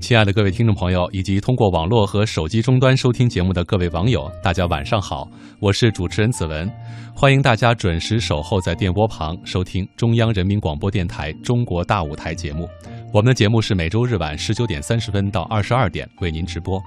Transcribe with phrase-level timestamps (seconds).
[0.00, 6.70] 亲爱的各位听众朋友，以及通过网络和手机终端收听节目的各位网友，大家晚上好，我是主持人子文，
[7.14, 12.68] 欢迎大家准时守候在电波旁收听中央人民广播电台《中国大舞台》节目。
[13.12, 16.80] 我们的节目是每周日晚十九点三十分到二十二点为您直播。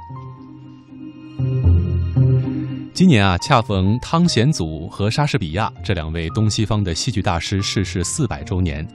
[2.93, 8.87] 今年啊，恰逢汤显祖和莎士比亚这两位东西方的戏剧大师逝世四百周年，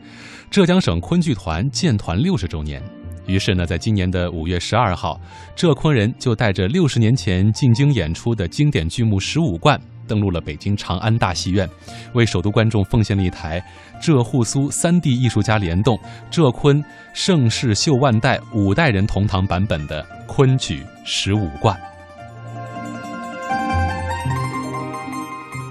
[0.51, 2.83] 浙江省昆剧团建团六十周年。
[3.27, 5.19] 于是呢，在今年的五月十二号，
[5.57, 11.69] 浙昆人就带着六十年前进京演出的经典剧目《十五贯》，登陆了北京长安大戏院，
[12.13, 13.65] 为首都观众奉献了一台
[14.01, 15.99] 浙沪苏三地艺术家联动、
[16.31, 16.85] 浙昆
[17.15, 21.75] 盛世秀万代五代人同堂版本的昆曲《十五贯》。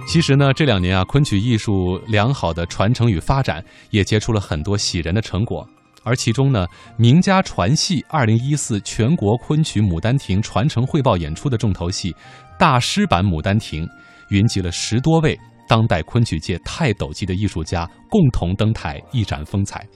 [0.08, 5.67] 其实呢，这两年啊，昆曲艺术良好的传承与发展，也结出了很多喜人的成果。
[6.03, 6.67] 而其中呢，
[6.98, 12.14] 名家传戏二零一四全国昆曲《牡丹亭》传承汇报演出的重头戏——
[12.59, 13.86] 大师版《牡丹亭》，
[14.30, 19.88] 云集了十多位当代昆曲界泰斗级的艺术家共同登台，一展风采。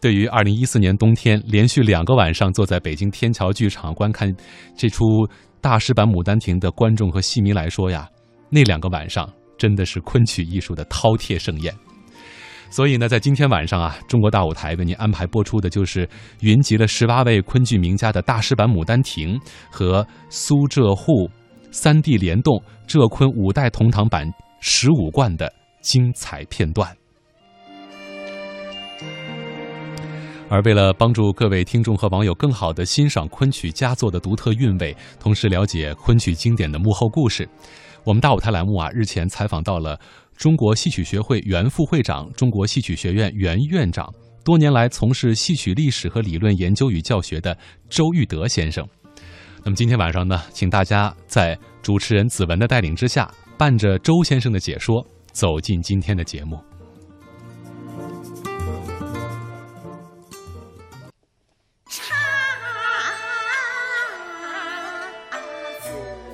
[0.00, 4.32] 对于二零一四年冬天连续两个晚上坐在北京天桥剧场观看
[4.76, 5.04] 这出
[5.60, 8.08] 大师版《牡丹亭》的观众和戏迷来说呀，
[8.50, 9.28] 那两个晚上
[9.58, 11.74] 真的是昆曲艺术的饕餮盛宴。
[12.68, 16.06] 所以呢，在今天晚上啊，中国大舞台为您安排播出的就是
[16.40, 19.38] 云集了十八位昆剧名家的大师版《牡丹亭》
[19.70, 21.30] 和苏浙沪
[21.70, 24.26] 三地联动浙昆五代同堂版
[24.60, 25.50] 《十五贯》的
[25.80, 26.94] 精彩片段。
[30.48, 37.48] 而为了帮助各位听众和网友更好的欣赏昆曲佳作的独特韵味，同时了解昆曲经典的幕后故事，
[38.04, 39.98] 我们大舞台栏目啊，日前采访到了。
[40.36, 44.12] 中国戏曲学会原副会长、中国戏曲学院原院长，
[44.44, 47.56] 多年来从事戏曲历史和理论研究与教学的
[47.88, 48.86] 周玉德先生。
[49.64, 53.28] 那么今天晚上呢，请大家在主持人子文的带领之下，
[53.58, 56.56] 伴着周先生的解说，走进今天的节目。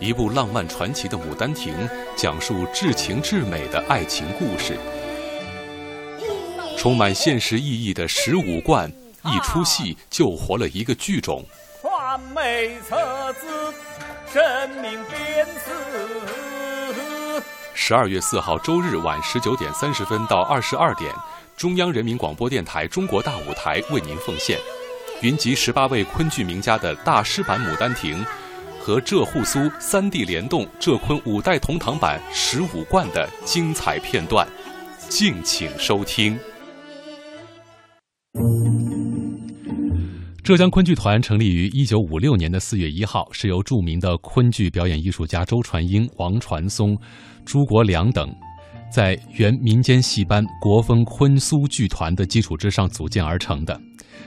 [0.03, 1.73] 一部浪漫传奇的《牡丹亭》，
[2.17, 4.75] 讲述至情至美的爱情故事；
[6.77, 8.91] 充满现实意义的十五贯，
[9.27, 11.45] 一出戏救活了一个剧种。
[11.81, 13.73] 传媒册子，
[14.33, 15.71] 生命变死。
[17.73, 21.15] 十二月四号周日晚十九点三十分到二十二点，
[21.57, 24.59] 中央人民广播电台《中国大舞台》为您奉献，
[25.21, 28.21] 云集十八位昆剧名家的大师版《牡丹亭》。
[28.85, 34.45] 和浙沪苏三地联动浙昆五代同堂版十五贯的精彩片段，
[35.09, 36.37] 敬请收听。
[40.43, 46.99] 浙江昆剧团成立于一九五六年的四月一号，是由著名的昆剧表演艺术家周传英、王传松、
[47.45, 48.29] 朱国良等，
[48.93, 53.81] 在原民间戏班国风昆苏剧团的基础之上组建而成的。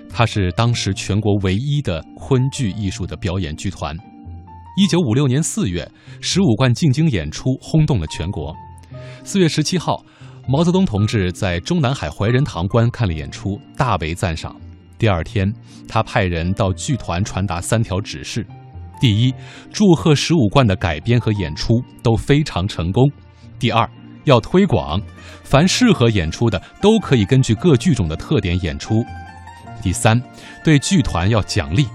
[0.09, 3.93] 它是当时全国唯一的昆剧艺术的表演剧团。
[4.77, 8.53] 一九五六年四月，十五贯进京演出轰动了全国。
[9.23, 10.03] 四月十七号，
[10.49, 14.53] 毛泽东同志在中南海怀仁堂观看了演出，大为赞赏。
[14.97, 15.49] 第二天，
[15.87, 18.45] 他派人到剧团传达三条指示：
[18.99, 19.33] 第一，
[19.71, 23.05] 祝贺十五贯的改编和演出都非常成功；
[23.57, 23.89] 第二，
[24.25, 25.01] 要推广，
[25.45, 28.95] 凡适合演出的都可以根据各剧种的特点演出；
[29.81, 30.21] 第三，
[30.65, 31.87] 对剧团要奖励。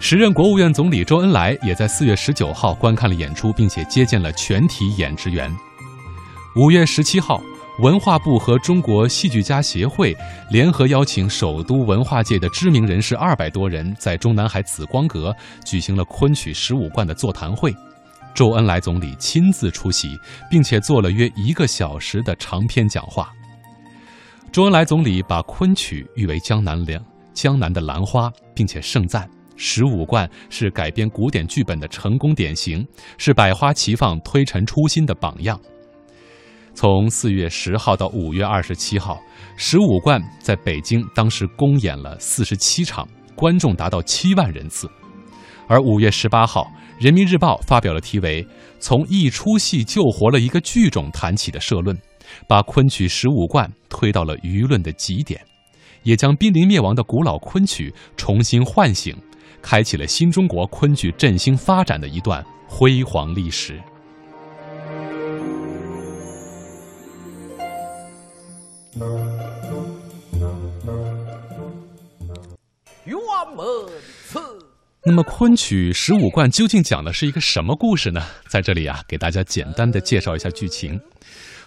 [0.00, 5.52] 时任国务院总理周恩来也在四月十九号观看了演出，并且接见了全体演职员。
[6.54, 7.42] 五月十七号，
[7.80, 10.16] 文化部和中国戏剧家协会
[10.50, 17.74] 联合邀请首都文化界的知名人士二百多人，在中南海紫光阁举行了昆曲十五贯的座谈会。
[18.34, 20.16] 周恩来总理亲自出席，
[20.48, 23.32] 并且做了约一个小时的长篇讲话。
[24.52, 27.04] 周恩来总理把昆曲誉为江南两
[27.34, 29.28] 江南的兰花，并且盛赞。
[29.58, 32.86] 十五贯是改编古典剧本的成功典型，
[33.18, 35.60] 是百花齐放、推陈出新的榜样。
[36.74, 39.20] 从四月十号到五月二十七号，
[39.56, 44.88] 十五贯在北京当时公演了四十七场，观众达到七万人次。
[45.66, 46.62] 而五月十八号，
[47.04, 48.44] 《人民日报》发表了题为
[48.78, 51.98] 《从一出戏救活了一个剧种》谈起的社论，
[52.46, 55.44] 把昆曲十五贯推到了舆论的极点，
[56.04, 59.14] 也将濒临灭亡的古老昆曲重新唤醒。
[59.62, 63.80] 开启了新中国昆剧振兴发展的一段辉煌历史。
[73.04, 73.16] 愿
[73.56, 73.64] 门
[74.26, 74.38] 此。
[75.04, 78.20] 那么昆曲《十五贯》究竟讲的是一个什么故事呢？
[78.48, 81.00] 在这里啊，给大家简单的介绍一下剧情。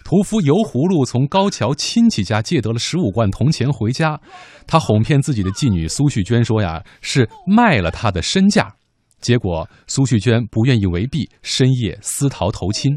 [0.03, 4.19] 屠夫油葫芦从高桥亲戚家借得了十五贯铜钱回家，
[4.67, 8.75] 他哄骗自己的妓女苏旭娟说呀是卖了他的身价，
[9.19, 12.91] 结果苏旭娟不愿意为婢，深夜私逃投亲，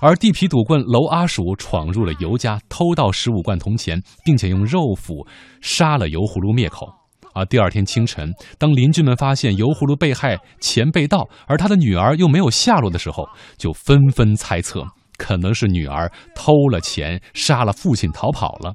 [0.00, 5.26] 而地痞赌棍娄阿鼠闯入了尤家，偷盗十五贯铜钱，并且用肉斧
[5.60, 6.86] 杀了油葫芦灭口。
[7.32, 13.26] 而第二天清晨，当邻居们发现油葫芦被害、钱被盗，而他的女儿又没有下落的时候，
[13.56, 14.84] 就纷纷猜测。
[15.16, 18.74] 可能是女儿偷了钱，杀了父亲逃跑了，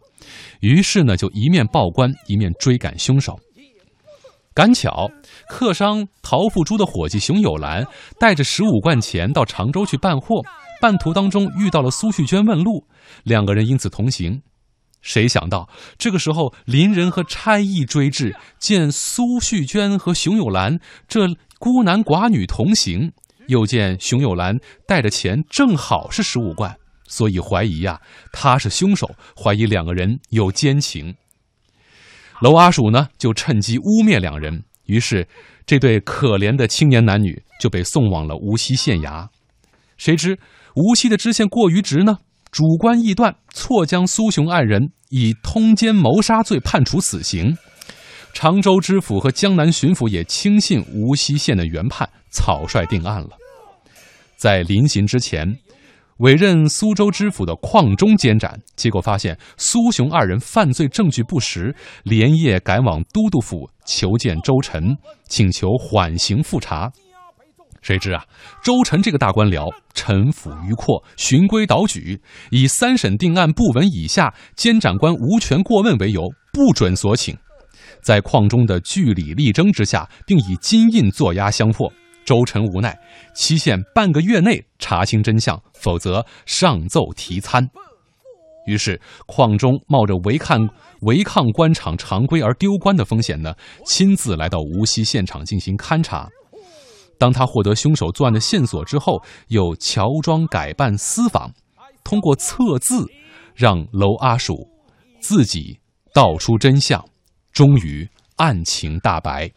[0.62, 3.40] 于是呢，就一面报官，一面追赶凶手。
[4.54, 5.10] 赶巧，
[5.48, 7.86] 客商陶富珠的伙计熊有兰
[8.20, 10.42] 带着十五贯钱到常州去办货，
[10.82, 12.86] 半途当中遇到了苏旭娟问路，
[13.24, 14.42] 两个人因此同行。
[15.02, 20.78] 谁想到这个时候，邻人和差役追至，见苏旭娟和熊有兰
[21.08, 21.28] 这
[21.58, 23.14] 孤男寡女同行。
[23.50, 24.58] 又见熊有兰
[24.88, 28.00] 带着钱，正好是十五贯，所以怀疑呀，
[28.32, 31.16] 他是凶手，怀疑两个人有奸情。
[32.42, 35.28] 娄阿鼠呢，就趁机污蔑两人，于是
[35.66, 39.28] 这对可怜的青年男女就被送往了无锡县衙。
[39.98, 40.40] 谁知
[40.76, 42.20] 无锡的知县过于直呢，
[42.52, 47.58] 主观臆断，错将苏雄二人以通奸谋杀罪判处死刑。
[48.32, 53.39] 常州知府和江南巡抚也轻信无锡县的原判，草率定案了。
[54.40, 55.46] 在临行之前，
[56.20, 64.96] 委任苏州知府的邝中监斩，结果发现苏雄二人犯罪证据不实，连夜赶往都督府求见周臣，
[65.28, 66.90] 请求缓刑复查。
[67.82, 68.24] 谁知啊，
[68.64, 76.22] 周臣这个大官僚城府迂阔，循规蹈矩，以三审定案不闻以下，监斩官无权过问为由，
[76.54, 77.38] 不准所请。
[78.02, 81.92] 在邝中的据理力争之下，并以金印作押相迫，
[82.30, 82.96] 周臣无奈，
[83.34, 87.68] 期限半个月内查清真相，否则上奏提参。
[88.68, 90.70] 于是邝中冒着违抗
[91.02, 96.30] 违抗官场常规而丢官的风险呢，亲自来到无锡现场进行勘查。
[97.18, 101.52] 当他获得凶手作案的线索之后，又乔装改扮私访，
[102.04, 103.08] 通过测字，
[103.56, 104.70] 让娄阿鼠
[105.20, 105.80] 自己
[106.14, 107.04] 道出真相。
[107.52, 109.52] 终于案情大白。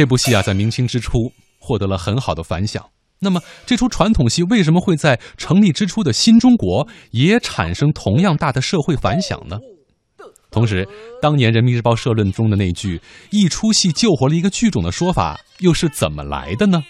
[0.00, 2.82] 这部戏啊，在明清之初获得了很好的反响。
[3.18, 9.58] 那么，这出传统戏为什么会在成立之初的新中国也产生同样大的社会反响呢？
[10.50, 10.88] 同时，
[11.20, 12.98] 当年《人民日报》社论中的那句
[13.30, 16.82] “一出戏救活了一个剧种”的说法又是怎么来的呢？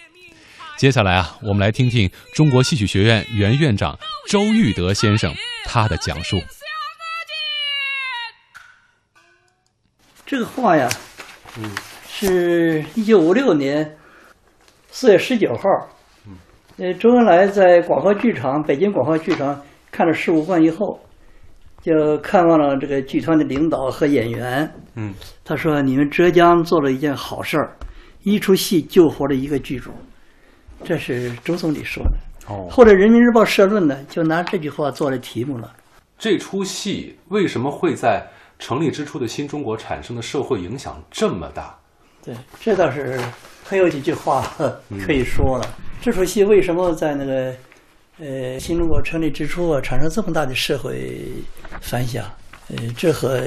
[0.78, 3.98] 接下来啊，我们来听听中国戏曲学院原院长
[4.28, 5.34] 周玉德先生
[5.64, 6.40] 他的讲述。
[10.24, 10.88] 这个话呀，
[11.58, 11.68] 嗯，
[12.20, 13.96] 是一九五六年
[14.90, 15.62] 四月十九号，
[16.26, 16.34] 嗯，
[16.76, 19.58] 呃，周恩来在广和剧场，北京广和剧场
[19.90, 21.00] 看了十五贯以后，
[21.80, 27.74] 就看望了这个剧团的领导和演员，嗯，他说：“你们浙江做了一件好事儿，
[28.22, 29.90] 一出戏救活了一个剧种。”
[30.84, 32.52] 这是周总理说的。
[32.52, 35.72] 哦，后来《人民日报》社论呢，就拿这句话做了题目了。
[36.18, 38.26] 这出戏为什么会在？
[38.58, 41.74] 成立之初的新中国产生的社会影响这么大，
[42.22, 43.18] 对，这倒是
[43.64, 44.54] 很有几句话
[45.06, 45.76] 可以说了。
[46.02, 47.54] 这出戏为什么在那个
[48.18, 51.22] 呃新中国成立之初啊产生这么大的社会
[51.80, 52.24] 反响？
[52.68, 53.42] 呃，这和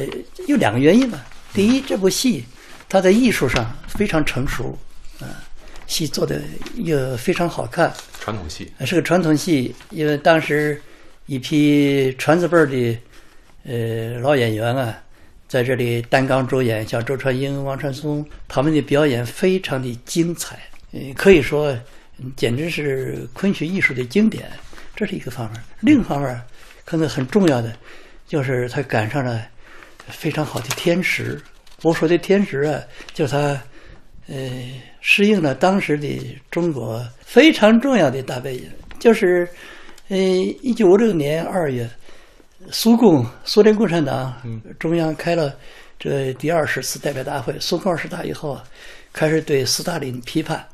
[0.47, 1.23] 有两个原因吧。
[1.53, 2.43] 第一，这部戏
[2.89, 4.77] 它在艺术上非常成熟，
[5.19, 5.25] 啊，
[5.85, 6.41] 戏做的
[6.75, 7.93] 又非常好看。
[8.19, 10.81] 传统戏是个传统戏，因为当时
[11.27, 12.99] 一批传字辈的
[13.65, 14.99] 呃老演员啊。
[15.53, 20.57] 在这里担纲主演，像周传英、王传松，他们的表演非常的精彩，
[20.93, 21.77] 嗯，可以说
[22.35, 24.45] 简直是昆曲艺术的经典。
[24.95, 25.61] 这是一个方面。
[25.79, 26.41] 另一方面，
[26.83, 27.71] 可能很重要的，
[28.27, 29.45] 就是他赶上了
[30.07, 31.39] 非常好的天时。
[31.83, 32.81] 我说的天时啊，
[33.13, 33.61] 就是他
[34.27, 34.35] 呃
[35.01, 38.67] 适应了当时的中国非常重要的大背景，
[38.97, 39.47] 就是
[40.07, 41.87] 呃一九五六年二月。
[42.71, 44.33] 苏共、苏联共产党
[44.79, 45.55] 中央开了
[45.99, 48.63] 这第二十次代表大会，苏共二十大以后啊，
[49.11, 50.65] 开始对斯大林批判。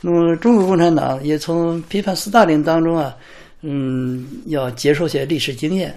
[0.00, 3.16] 那么中国共产党也从批判斯大林当中啊，
[3.62, 5.94] 嗯，要接受些历史经验。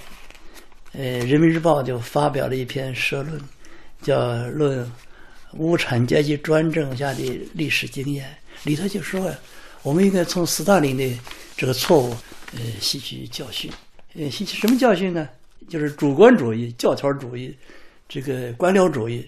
[0.93, 3.39] 呃，《人民日报》就发表了一篇社论，
[4.01, 4.17] 叫
[4.49, 4.89] 《论
[5.53, 8.25] 无产阶级专政下的历史经验》，
[8.67, 9.35] 里头就说呀，
[9.83, 11.19] 我们应该从斯大林的
[11.55, 12.15] 这个错误，
[12.53, 13.71] 呃，吸取教训。
[14.15, 15.29] 呃，吸取什么教训呢？
[15.69, 17.55] 就是主观主义、教条主义，
[18.07, 19.25] 这个官僚主义，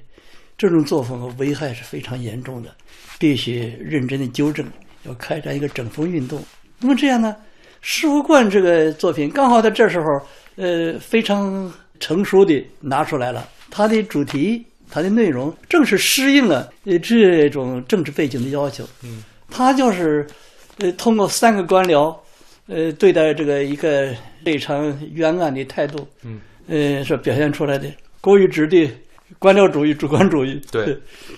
[0.58, 2.76] 这种作风危害是非常严重的，
[3.20, 4.66] 必须认真的纠正，
[5.04, 6.44] 要开展一个整风运动。
[6.80, 7.36] 那么这样呢，
[7.82, 10.22] 石佛观这个作品刚好在这时候，
[10.56, 13.48] 呃，非常成熟的拿出来了。
[13.70, 18.84] 它的主题，它的内容，正是适应了呃这种政治背景的要求。
[19.04, 20.28] 嗯，它就是
[20.80, 22.16] 呃通过三个官僚，
[22.68, 26.08] 呃对待这个一个这场冤案的态度。
[26.24, 27.92] 嗯，呃是表现出来的。
[28.20, 28.90] 国与职的
[29.40, 30.62] 官僚主义、主观主义。
[30.72, 30.98] 对，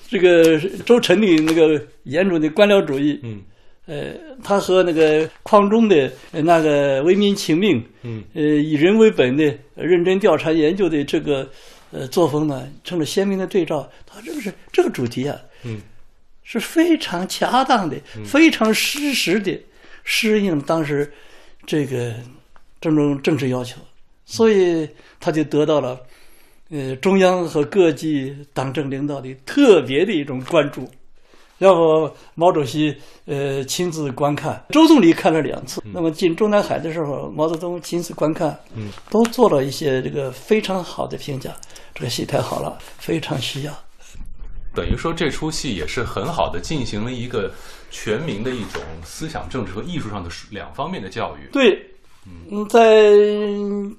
[0.10, 3.19] 这个周晨的那个严重的官僚主义。
[3.24, 3.41] 嗯。
[3.86, 9.43] 呃，他和那个匡中的那个为民请命，嗯，呃，以人为本的
[9.75, 11.45] 认真调查研究的这个
[11.91, 13.86] 呃作风呢，成了鲜明的对照。
[14.05, 15.81] 他这个是这个主题啊，嗯，
[16.43, 19.62] 是非常恰当的，非常适时的
[20.05, 21.12] 适应当时
[21.65, 22.13] 这个
[22.91, 23.77] 这种政治要求，
[24.25, 24.87] 所以
[25.19, 25.97] 他就得到了
[26.69, 30.89] 呃中央和各级党政领导的特别的一种关注。
[31.59, 32.93] 要不毛主席
[33.25, 35.81] 呃亲自观看，周总理看了两次。
[35.93, 41.55] 那么进中南海的时候，毛泽东亲自观看，嗯，都做了一些这个非常好的评价。
[41.93, 43.73] 这个戏太好了，非常需要。
[44.75, 47.49] 等于说这出戏也是很好的进行了一个
[47.91, 51.47] 全民的一种思想政治和艺术上的两方面的教育。
[51.53, 51.79] 对，
[52.25, 53.11] 嗯，在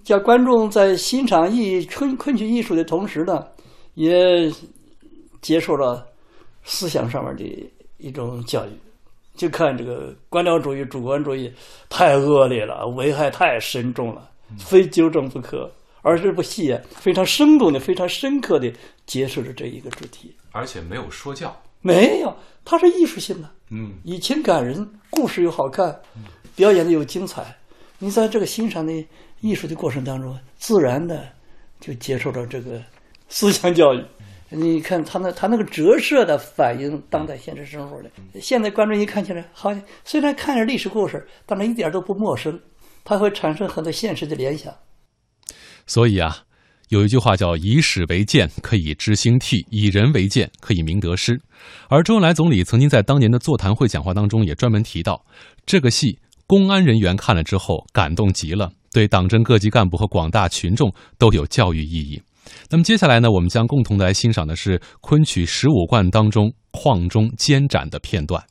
[0.03, 3.47] 叫观众在欣赏艺昆昆曲艺术的同时呢，
[3.95, 4.51] 也
[5.41, 6.07] 接受了。
[6.67, 7.45] 思想上面的
[7.99, 8.71] 一种教育，
[9.37, 11.53] 就看这个官僚主义、主观主义
[11.91, 15.71] 太恶劣了，危害太深重了，非纠正不可。
[16.01, 18.73] 而这部戏啊，非常生动的、非常深刻的
[19.05, 25.95] 揭示了这一个主题，而且没有说教，没有，它是艺术性的，嗯，以情感人，故事又好看，
[26.57, 27.55] 表演的又精彩。
[27.99, 28.93] 你在这个欣赏的
[29.41, 31.29] 艺术的过程当中，自然的
[31.81, 32.83] 就接受了这个
[33.29, 34.05] 思想教育。
[34.51, 38.11] 你看他那他那个折射的反映当代现实生活的，
[38.41, 42.61] 现在观众一看起来，好像虽然看着历史故事，但是一点都不陌生，
[43.03, 44.73] 他会产生很多现实的联想。
[45.87, 46.45] 所以啊，
[46.91, 51.41] 有一句话叫“以史为鉴，可以知兴替；以人为鉴，可以明得失”。
[51.89, 55.25] 而周恩来总理曾经在当年的座谈会讲话当中也专门提到，
[55.67, 62.23] 这个戏公安人员看了之后感动极了，对党政各级干部和广大群众都有教育意义。
[62.71, 68.45] 那么接下来呢，我们将共同来欣赏的是昆曲十五贯当中矿中监斩的片段。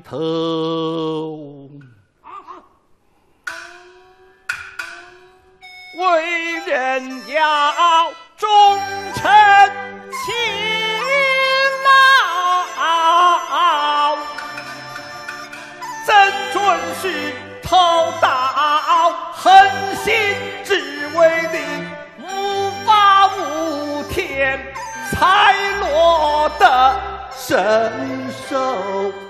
[0.00, 1.70] 头
[5.96, 8.48] 为人要忠
[9.14, 9.30] 诚
[10.10, 10.34] 勤
[11.84, 11.86] 劳
[16.04, 16.12] 怎
[16.52, 16.60] 准
[17.00, 17.32] 是
[17.62, 17.76] 偷
[18.20, 18.28] 盗
[19.32, 19.46] 恒
[20.02, 20.12] 心
[20.64, 20.74] 只
[21.16, 21.20] 为
[21.52, 21.56] 的
[22.18, 22.22] 无
[22.84, 24.58] 法无天
[25.10, 26.62] 才落得
[27.36, 27.52] 身
[28.48, 29.23] 手。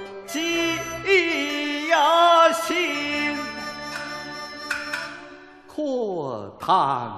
[6.67, 7.11] 叹，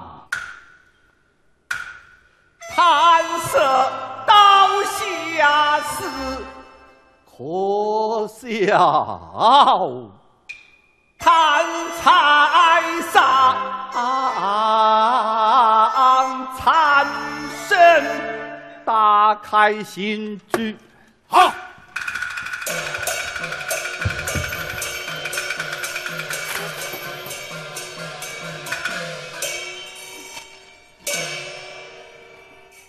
[2.75, 3.57] 叹色
[4.25, 6.03] 刀下死，
[7.25, 8.51] 可笑
[11.17, 11.65] 叹
[12.03, 12.03] 才
[13.09, 13.23] 杀。
[14.35, 14.43] 啊
[16.57, 17.07] 残
[17.69, 18.03] 身，
[18.83, 20.77] 打开心去。
[21.29, 21.53] 好。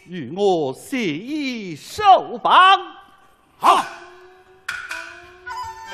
[0.08, 2.80] 与我携手帮，
[3.58, 3.84] 好，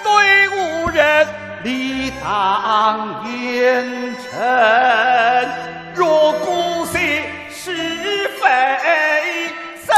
[0.04, 1.26] 对无人
[1.64, 3.85] 理当严
[4.16, 5.49] 惩。
[5.97, 8.49] 若姑息是非，
[9.85, 9.92] 生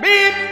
[0.00, 0.51] 命。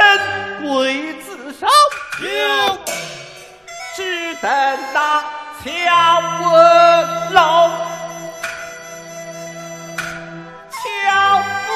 [0.00, 1.66] 人鬼自少，
[2.18, 2.24] 就
[3.94, 4.50] 只等
[4.94, 5.22] 那
[5.62, 5.68] 乔
[6.50, 7.40] 文龙，
[10.70, 10.80] 乔
[11.66, 11.70] 不。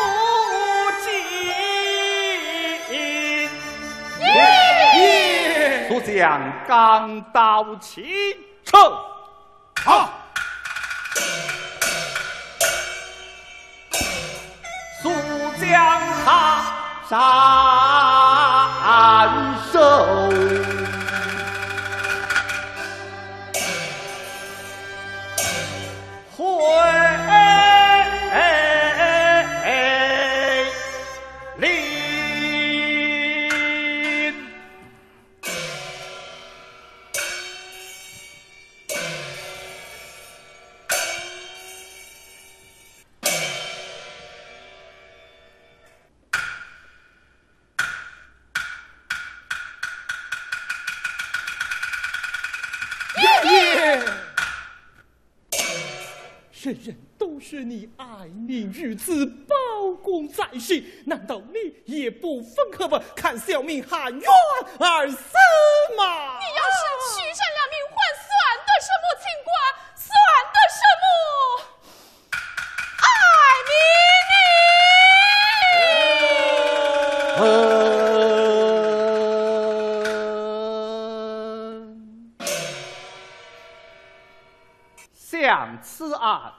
[4.96, 5.86] 耶！
[5.90, 6.00] 苏
[6.66, 8.76] 钢刀齐出，
[9.84, 10.10] 好。
[15.02, 15.10] 苏
[15.60, 16.63] 将他。
[17.14, 17.22] 难
[19.72, 19.78] 收
[26.36, 27.13] 回
[57.64, 59.54] 你爱民如子，包
[60.02, 64.30] 公在世，难道你也不愤恨不看小民喊冤
[64.78, 65.16] 而死
[65.96, 66.38] 吗？
[66.38, 68.28] 你要是取上了命，还算
[68.66, 69.50] 得什么清官？
[69.96, 70.06] 算
[70.52, 71.04] 得什么
[73.00, 73.04] 爱
[73.70, 73.72] 民
[74.28, 74.34] 呢？
[85.14, 86.52] 像此案。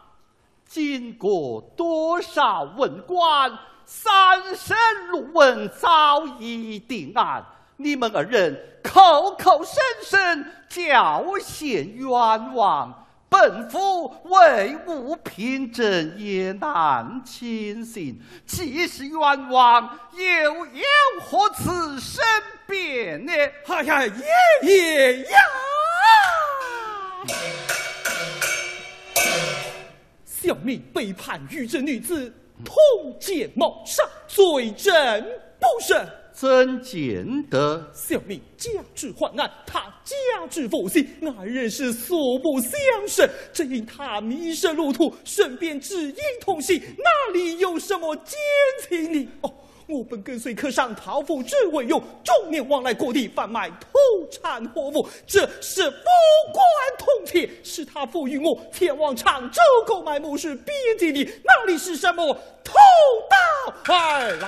[0.76, 3.50] 经过多少文官，
[3.86, 4.06] 三
[4.54, 4.76] 审
[5.10, 7.42] 六问，早已定案。
[7.78, 12.10] 你们二人口口声声叫嫌冤
[12.54, 18.22] 枉，本府为无凭证，也难轻信。
[18.46, 20.84] 既是冤枉，又有
[21.22, 22.22] 何此生
[22.68, 23.32] 辩呢？
[23.68, 24.14] 哎呀，爷
[24.62, 25.38] 爷呀！
[30.46, 32.32] 小命背叛玉贞女子，
[32.64, 32.76] 通
[33.20, 34.94] 奸谋杀，罪证
[35.60, 36.08] 不胜。
[36.32, 37.92] 怎见得？
[37.92, 41.08] 小民加之患难，他家之负心，
[41.40, 42.72] 二人是素不相
[43.08, 48.38] 识，正因他迷失路途，顺便只因同行，哪里有什么奸
[48.88, 49.28] 情呢？
[49.42, 49.52] 哦。
[49.88, 53.88] 我本跟随客商讨父之为用，终年往来各地贩卖土
[54.32, 55.98] 产货物，这是不
[56.52, 56.66] 关
[56.98, 62.74] 痛体，是他赋予我前往常州购买某事边境的，那里是什么偷
[63.30, 63.38] 盗
[63.94, 64.48] 而来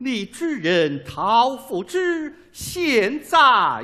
[0.00, 3.36] 你主人陶福之现在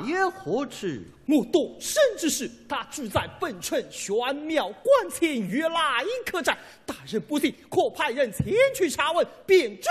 [0.05, 0.87] 也何处？
[1.27, 6.57] 我懂生之事，他住在本城玄妙观前月来客栈。
[6.85, 9.89] 大人不信，可派人前去查问，便知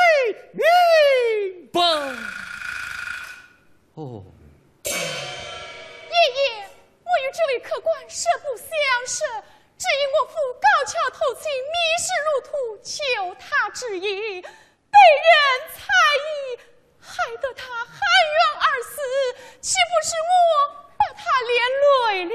[0.52, 1.80] 明白。
[3.94, 4.24] 哦，
[4.84, 4.96] 爷爷，
[7.02, 8.66] 我与这位客官实不相
[9.06, 9.18] 识，
[9.76, 12.94] 只因我父高桥投亲，迷失路途，求
[13.38, 14.42] 他指引，
[14.94, 15.30] 被人
[15.74, 15.82] 猜
[16.22, 16.28] 疑，
[17.00, 17.10] 害
[17.42, 17.98] 得他含
[18.34, 18.96] 冤而死，
[19.60, 20.32] 岂不是我？
[20.96, 21.52] 把他连
[21.82, 22.30] 累了，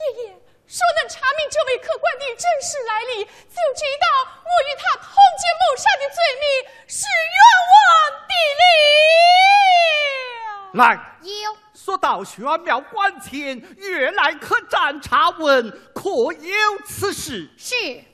[0.00, 0.34] 爷爷
[0.66, 3.30] 说能查明这位客官的真实来历，就
[3.74, 4.06] 知道
[4.42, 5.06] 我与他通
[5.38, 6.44] 奸谋杀的罪名
[6.88, 7.06] 是
[7.36, 7.40] 冤
[7.72, 7.80] 枉
[8.28, 8.62] 的了。
[10.74, 10.82] 来，
[11.22, 17.48] 有说到玄妙关前，月来客栈查问，可有此事？
[17.56, 18.04] 是。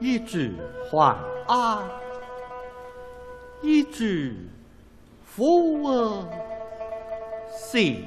[0.00, 0.52] 一指
[0.90, 1.14] 还
[1.46, 1.78] 安，
[3.60, 4.34] 一指
[5.22, 6.26] 扶我
[7.50, 8.06] 心，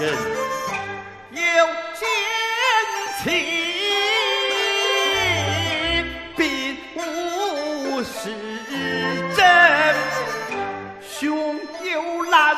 [0.00, 0.08] 人
[1.32, 1.42] 有
[1.94, 2.08] 奸
[3.22, 3.28] 情，
[6.38, 6.42] 并
[6.94, 6.98] 无
[8.02, 8.10] 实
[9.36, 9.38] 证。
[11.02, 12.56] 兄有难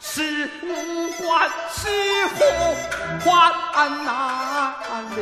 [0.00, 0.66] 是无
[1.12, 1.86] 官，是
[2.26, 2.36] 祸
[3.24, 3.28] 患
[4.04, 4.08] 难
[5.14, 5.16] 了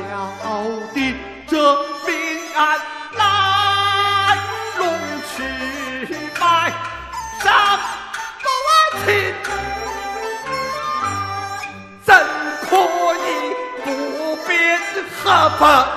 [0.94, 0.96] 的
[15.58, 15.95] 爸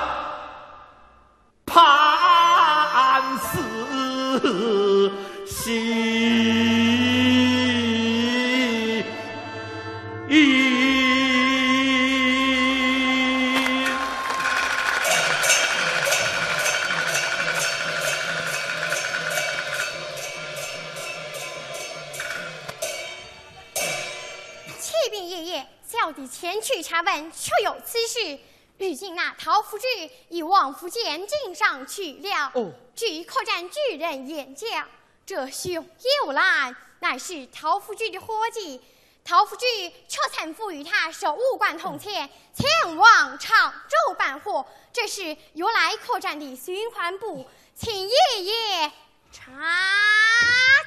[30.80, 32.50] 福建境上去了。
[32.54, 34.88] 哦，据客栈巨人言讲，
[35.26, 38.80] 这熊又来乃是陶福聚的伙计。
[39.22, 39.66] 陶福聚
[40.08, 44.64] 却曾赋予他受五官铜钱，前往常州办货。
[44.90, 48.90] 这是由来客栈的循环部，请爷爷
[49.30, 49.52] 查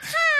[0.02, 0.33] 看。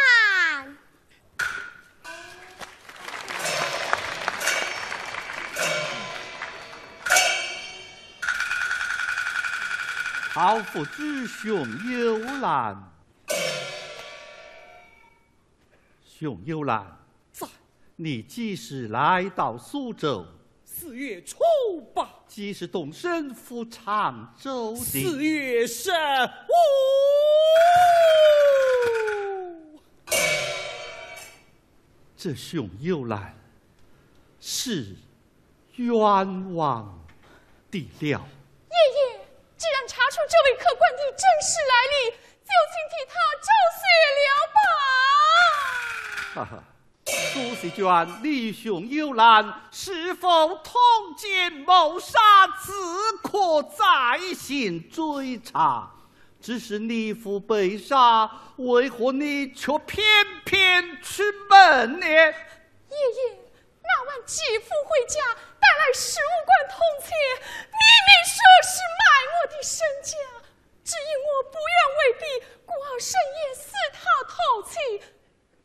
[10.46, 12.92] 好父之熊幽兰，
[16.06, 16.86] 熊幽兰，
[17.32, 17.48] 在
[17.96, 20.26] 你几时来到苏州？
[20.66, 21.38] 四月初
[21.96, 25.24] 八，几时动身赴常州四？
[25.24, 26.52] 月十五。
[32.18, 33.34] 这熊幽兰
[34.42, 34.94] 是
[35.78, 37.02] 冤枉
[37.72, 38.28] 的了。
[41.14, 41.96] 爷爷，既然查出这位客官的真实来历，
[42.44, 43.50] 就请替他昭
[43.80, 43.82] 雪
[44.18, 44.58] 了吧。
[46.34, 46.54] 哈哈，
[47.06, 47.84] 苏西卷，
[48.24, 50.72] 你熊幽兰是否通
[51.18, 52.20] 奸谋杀？
[52.62, 52.74] 自
[53.22, 55.90] 可在行追查。
[56.42, 60.04] 只是你父被杀，为何你却偏
[60.44, 62.06] 偏出门呢？
[62.06, 62.34] 爷爷，
[63.82, 70.12] 那晚继父回家带来十五贯铜钱，明明说是卖我的身家，
[70.84, 72.22] 只因我不愿为婢，
[72.66, 74.74] 故而深夜四他偷情。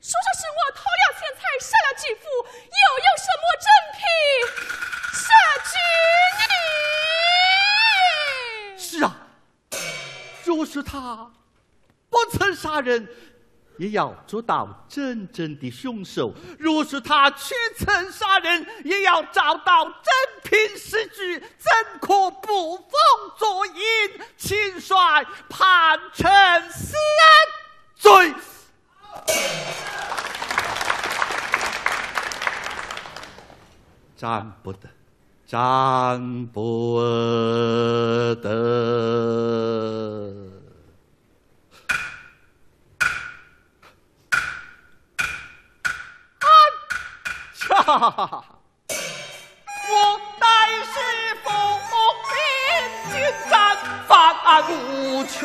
[0.01, 2.23] 说这是我偷了钱财，杀了继父，
[2.55, 3.67] 又有什么正
[3.99, 4.01] 品？
[5.13, 5.27] 杀
[5.69, 5.75] 君
[8.79, 8.79] 呢！
[8.79, 9.07] 是啊，
[10.45, 11.33] 若是他
[12.09, 13.09] 不曾杀人，
[13.79, 19.95] 也要捉到真正的凶手；若是他确曾杀人，也要找到真
[20.43, 22.91] 凭实据，怎可捕风
[23.39, 23.73] 捉影？
[24.37, 26.31] 请帅判臣
[26.71, 26.97] 死
[27.95, 28.35] 罪。
[34.17, 34.89] 斩不得，
[35.47, 36.99] 斩不
[38.43, 38.51] 得！
[46.41, 46.47] 啊！
[47.61, 47.68] 哈！
[49.91, 49.95] 我
[50.41, 50.45] 乃
[50.85, 50.95] 是
[51.45, 51.47] 奉
[52.29, 52.35] 命
[53.13, 53.15] 进
[53.49, 53.53] 战，
[54.07, 54.73] 犯案无
[55.25, 55.39] 权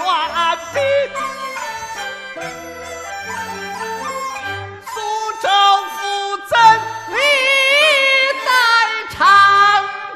[0.74, 0.76] 柄，
[4.86, 4.94] 苏
[5.42, 5.48] 州
[5.92, 5.98] 府
[6.50, 6.52] 怎
[7.14, 7.16] 理？
[9.12, 9.18] 常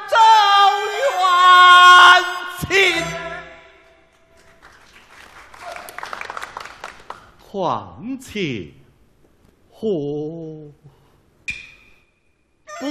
[0.10, 0.14] 州
[1.14, 1.26] 冤
[2.60, 2.68] 情，
[7.52, 7.54] 况
[8.20, 8.28] 且
[9.72, 9.78] 何
[12.80, 12.86] 不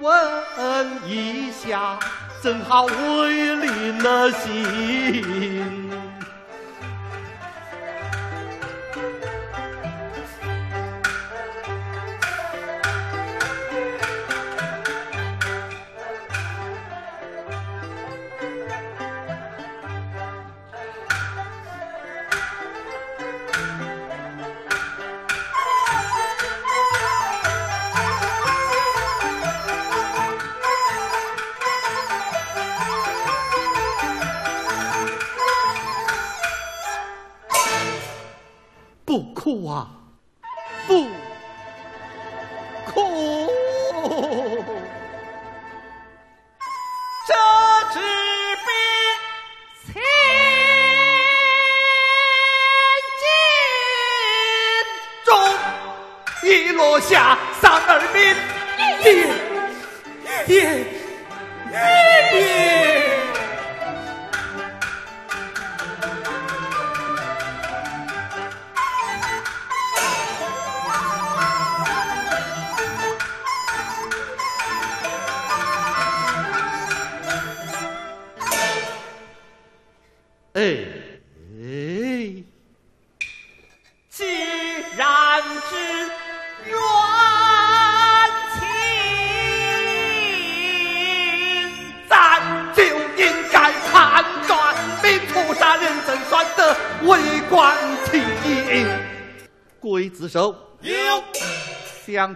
[0.00, 1.98] 问一下，
[2.42, 5.79] 正好为领了心。
[39.70, 39.99] 哇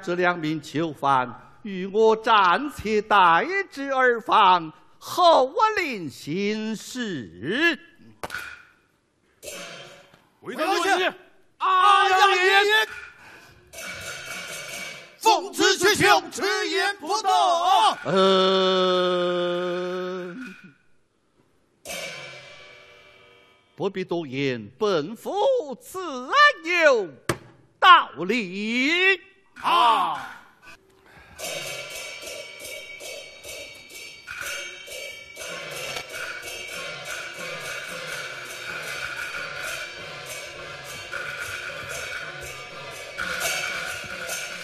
[0.04, 7.78] 这两名囚犯与我暂且待之而放，后我另行事。
[10.42, 10.90] 回头去，
[11.56, 12.86] 阿阳爷爷，
[15.16, 17.30] 奉旨去求，迟延不动。
[18.04, 18.36] 呃，
[23.74, 25.32] 不必多言，本府
[25.80, 25.98] 自
[26.84, 27.08] 有
[27.80, 29.18] 道理。
[29.60, 30.30] 啊！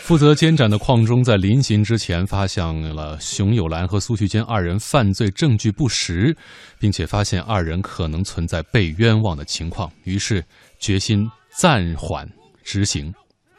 [0.02, 6.36] 负责监斩的邝中在临行之前，发现了熊有兰和苏旭坚二人犯罪证据不实，
[6.80, 10.44] 并且发现二人可能存在被冤枉的情况，于是
[10.80, 12.28] 决心暂缓
[12.64, 13.14] 执行，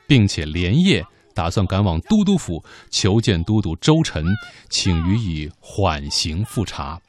[0.05, 1.01] 并且连夜
[1.33, 4.23] 打算赶往都督府求见都督周晨，
[4.69, 6.99] 请予以缓刑复查。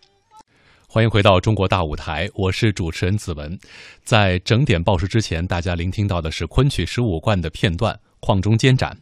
[0.88, 3.58] 欢迎回到中国大舞台，我是主持人子文。
[4.04, 8.98] 在整点报时之前，大家聆听到的是昆曲十五贯的片段，矿中监斩。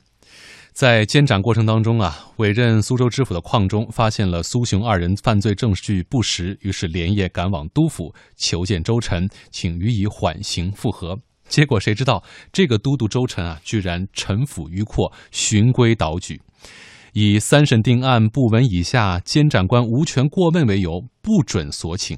[0.73, 11.19] 在监斩过程当中啊，委任苏州知府的矿中发现了苏熊二人犯罪证据不实，于是连夜赶往都府求见周晨，请予以缓刑复核。
[11.51, 16.41] 结果谁知道这个都督周晨啊，居然城府迂阔，循规蹈矩，
[17.13, 22.17] 以三审定案不闻以下，监斩官无权过问为由，不准所请。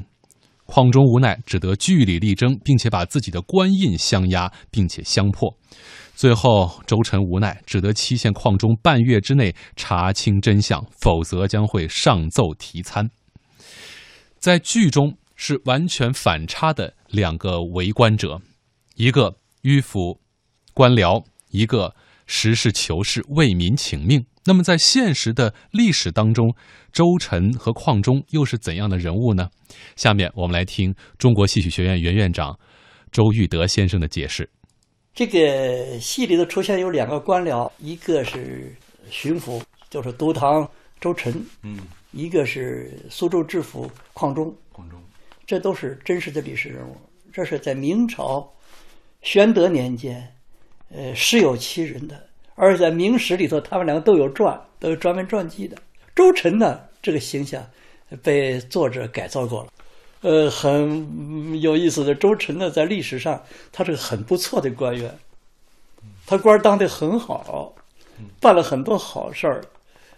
[0.66, 5.56] 况中无奈，只得据理力争，并且把自己的官印相押，并且相破。
[6.14, 13.10] 最后，周晨无奈，只得期限况中半月之内查清真相，否则将会上奏提参。
[14.38, 18.40] 在剧中是完全反差的两个为官者，
[18.94, 20.20] 一个迂腐
[20.74, 21.94] 官僚，一个
[22.26, 24.24] 实事求是，为民请命。
[24.44, 26.54] 那么在现实的历史当中，
[26.92, 29.48] 周晨和况忠又是怎样的人物呢？
[29.96, 32.58] 下面我们来听中国戏曲学院原院长
[33.10, 34.48] 周玉德先生的解释。
[35.14, 38.74] 这个戏里头出现有两个官僚，一个是
[39.10, 40.68] 巡抚，就是都堂
[41.00, 41.78] 周晨，嗯，
[42.10, 45.00] 一个是苏州知府邝忠，邝忠，
[45.46, 46.96] 这都是真实的历史人物。
[47.32, 48.52] 这是在明朝
[49.22, 50.34] 宣德年间，
[50.94, 52.20] 呃，实有其人的，
[52.54, 55.76] 而且在明史里头，他们两个都有传，都有专门传记的。
[56.14, 57.64] 周臣呢，这个形象
[58.22, 59.68] 被作者改造过了。
[60.20, 65.12] 呃，很有意思的，周臣呢，在历史上他是个很不错的官员，
[66.26, 67.74] 他官当得很好，
[68.40, 69.64] 办了很多好事儿，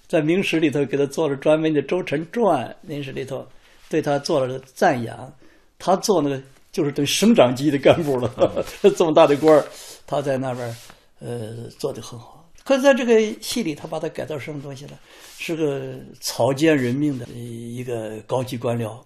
[0.07, 3.47] 在明史里头给他做了专门的《周臣传》，明史里头
[3.89, 5.33] 对他做了赞扬。
[5.79, 6.41] 他做那个
[6.75, 8.29] 就是对省长级的干部了，
[8.97, 9.65] 这么大的官儿，
[10.05, 10.77] 他在那边
[11.21, 12.45] 呃做得很好。
[12.65, 14.93] 可是在这个戏里，他把他改造什么东西呢？
[15.39, 18.99] 是个草菅人命的一个高级官僚。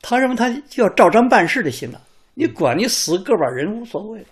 [0.00, 2.00] 他认为他就要照章办事就行了，
[2.34, 4.24] 你管你死个把人无所谓。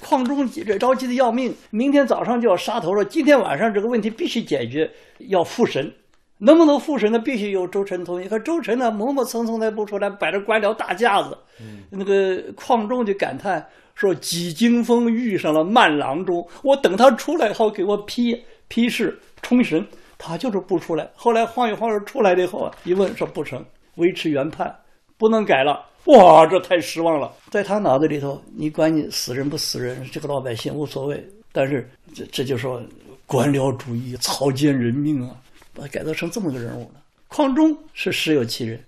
[0.00, 3.04] 邝忠这着急的要命，明天早上就要杀头了。
[3.04, 4.90] 今天晚上这个问题必须解决，
[5.28, 5.92] 要复审，
[6.40, 7.18] 能不能复审呢？
[7.18, 8.26] 必须有周臣同意。
[8.28, 11.38] 可周臣呢，磨磨蹭蹭的不出来，摆着官僚大架子。
[11.60, 18.36] 嗯那个邝忠就感叹说：“几经风遇上了慢郎中，我等他出来后给我批
[18.68, 19.86] 批示重审，
[20.18, 21.08] 他就是不出来。
[21.14, 23.64] 后来晃悠晃悠出来了以后啊，一问说不成，
[23.96, 24.74] 维持原判。”
[25.18, 27.30] 不能改了，哇，这太失望了。
[27.50, 31.22] 在他脑子里头，你管你死人不死人，这个老百姓无所谓。
[31.52, 32.82] 但是这这就说
[33.26, 35.36] 官僚主义、草菅人命啊，
[35.74, 37.00] 把他改造成这么个人物了。
[37.28, 38.80] 匡忠是实有其人，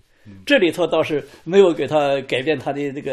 [0.44, 3.12] 这里头倒是没有给他改变他的这个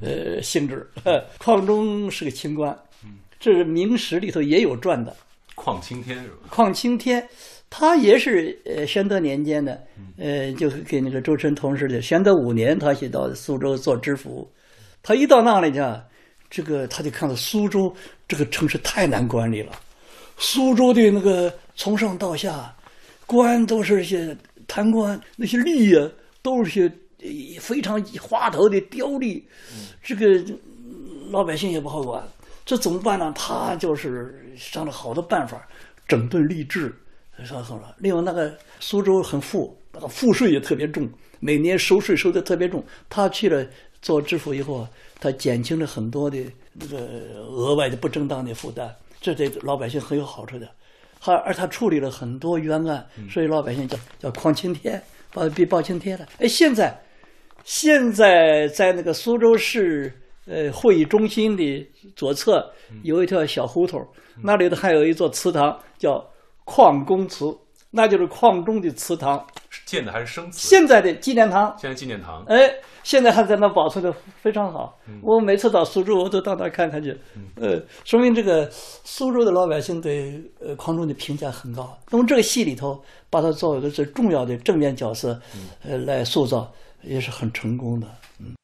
[0.00, 0.86] 呃性质。
[1.38, 2.76] 匡忠是个清官，
[3.38, 5.14] 这是明史里头也有传的。
[5.54, 6.48] 邝青天是吧？
[6.50, 7.26] 邝青天。
[7.74, 9.82] 他也是呃宣德年间的，
[10.18, 12.02] 呃，就跟那个周臣同时的。
[12.02, 14.46] 宣德五年，他去到苏州做知府。
[15.02, 15.80] 他一到那里去，
[16.50, 17.90] 这个他就看到苏州
[18.28, 19.72] 这个城市太难管理了。
[20.36, 22.74] 苏州的那个从上到下，
[23.26, 26.10] 官都是些贪官，那些吏啊
[26.42, 26.92] 都是些
[27.60, 29.42] 非常花头的刁吏，
[30.02, 30.42] 这个
[31.30, 32.22] 老百姓也不好管。
[32.64, 33.32] 这怎么办呢？
[33.36, 35.66] 他就是想了好多办法，
[36.06, 36.94] 整顿吏治。
[37.44, 42.84] 说好了，另外那个苏州很富，那个赋税也特别重，每年收税收的特别重。
[43.08, 43.66] 他去了
[44.00, 44.86] 做知府以后，
[45.18, 46.38] 他减轻了很多的
[46.72, 46.98] 那个
[47.48, 50.68] 额外的不正当的负担，这对老百姓很有好处的。
[51.22, 55.00] 还而他处理了很多冤案，所以老百姓叫叫匡青天，
[55.32, 56.26] 报被报青天了。
[56.40, 57.00] 哎，现在
[57.62, 60.12] 现在在那个苏州市
[60.46, 62.68] 呃会议中心的左侧
[63.04, 64.04] 有一条小胡同，
[64.42, 66.28] 那里头还有一座祠堂，叫。
[66.64, 67.44] 矿公祠，
[67.94, 69.46] 那就是矿中的祠堂，
[69.84, 70.66] 建的还是生祠？
[70.66, 71.76] 现在的纪念堂。
[71.78, 72.56] 现在纪念堂，哎，
[73.02, 74.98] 现在还在那保存的非常好。
[75.22, 77.14] 我每次到苏州，我都到那看看去。
[77.56, 81.94] 呃，说明这个苏州的老百姓对呃矿中的评价很高。
[82.10, 85.38] 那么这个戏里头，把它作为一个最重要的正面角色，
[85.84, 88.06] 呃，来塑造也是很成功的。
[88.40, 88.54] 嗯。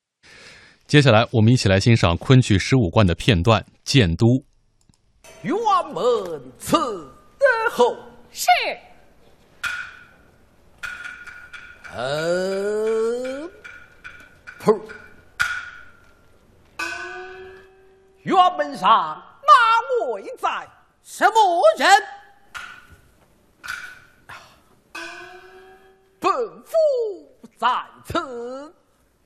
[0.87, 4.27] 接下来，我们一起来欣赏昆曲十五贯的片段《建都》。
[5.45, 6.79] 辕门此。
[6.79, 7.95] 然后
[8.33, 8.47] 是，
[11.99, 13.51] 呃，
[14.61, 14.81] 噗，
[18.25, 20.69] 辕门上哪位在？
[21.03, 21.35] 什么
[21.77, 21.91] 人？
[26.21, 26.31] 本
[26.63, 26.77] 府
[27.57, 28.73] 在此。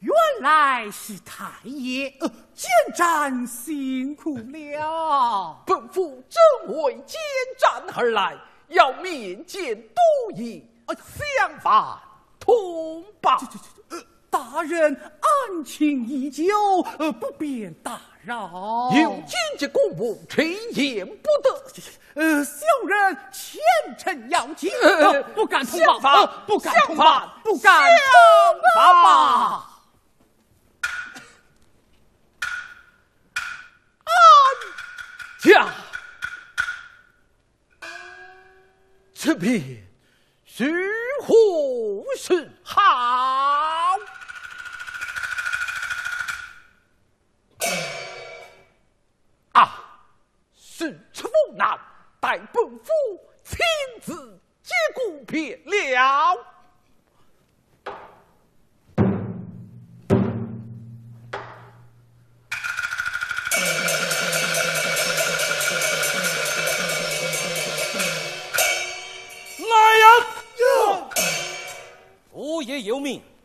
[0.01, 2.11] 原来是太爷，
[2.55, 5.63] 监战辛苦了。
[5.67, 7.21] 本府正为监
[7.59, 8.35] 战而来，
[8.69, 10.01] 要面见都
[10.37, 11.99] 爷，相伴
[12.43, 13.41] 同报。
[14.29, 16.45] 大人案情已久，
[17.21, 18.91] 不便打扰。
[18.95, 21.63] 有紧急公务，迟延不得。
[22.15, 23.61] 呃，小人前
[23.99, 24.71] 程要紧，
[25.35, 29.69] 不敢通报，不敢通报，不敢同报。
[35.41, 35.69] 驾，
[39.13, 39.61] 这边
[40.55, 40.71] 是
[41.23, 41.35] 何
[42.15, 42.47] 是？
[42.63, 42.83] 好
[49.53, 49.67] 啊！
[50.55, 51.81] 是出风难，
[52.21, 52.93] 待本夫
[53.43, 53.57] 亲
[54.03, 56.37] 自接过便了。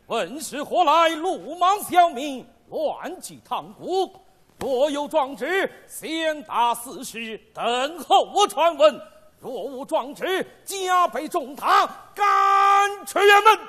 [0.07, 4.09] 本是何来鲁莽小民，乱起堂鼓？
[4.57, 8.99] 若有壮志，先打四十，等候我传闻；
[9.39, 11.85] 若无壮志，加倍重打，
[12.15, 13.59] 赶出辕门。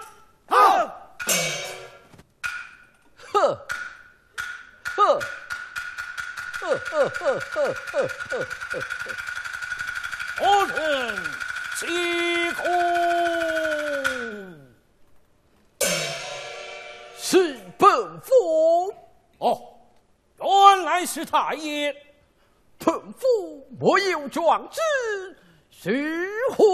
[0.47, 0.57] 好，
[3.33, 3.67] 呵，
[4.85, 5.21] 呵，
[6.61, 8.39] 呵呵呵呵呵呵
[8.71, 9.13] 呵，
[10.39, 11.17] 何人
[11.77, 11.87] 起
[12.63, 12.65] 功？
[21.19, 21.93] 是太爷，
[22.79, 24.81] 本府没有壮志，
[25.69, 26.65] 是何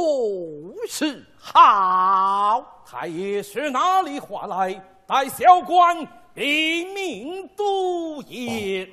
[0.86, 2.84] 是好？
[2.86, 4.74] 太爷是哪里话来？
[5.06, 5.96] 待小官
[6.34, 8.86] 禀明都爷。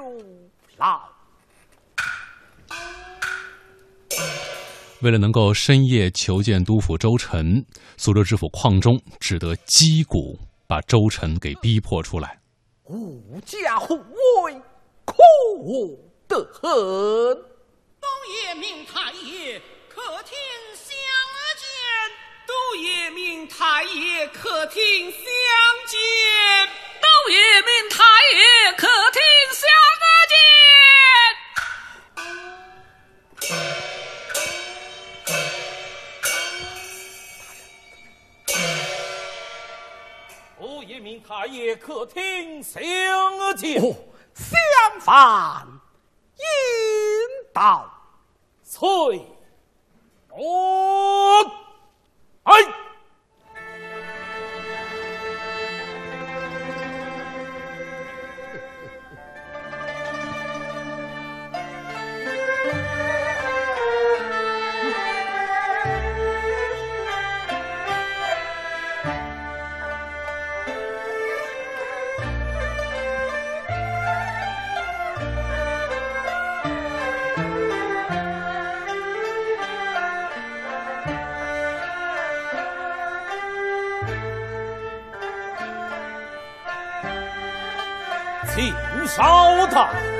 [0.00, 0.22] 有
[0.78, 0.98] 来。
[5.02, 7.62] 为了能够深夜求见督府周臣，
[7.98, 12.38] 苏州知府邝忠只得击鼓把周臣给逼迫出来。
[12.86, 13.96] 吾家护
[14.42, 14.60] 卫，
[15.06, 15.14] 可
[15.58, 16.62] 恶得很。
[17.98, 19.58] 都爷命太爷，
[19.88, 20.36] 可听
[20.74, 20.92] 相
[21.56, 21.66] 见。
[22.46, 25.22] 都爷命太爷，可听相
[25.86, 25.98] 见。
[27.00, 28.04] 都爷命太
[28.36, 29.22] 爷，可听
[29.54, 29.66] 相
[40.94, 42.80] 夜明太爷客厅相
[43.56, 43.82] 见，
[44.32, 45.66] 相反
[46.36, 46.44] 引
[47.52, 47.90] 导
[48.62, 49.26] 翠
[50.30, 51.42] 我
[52.44, 52.54] 哎。
[89.16, 90.13] 烧他。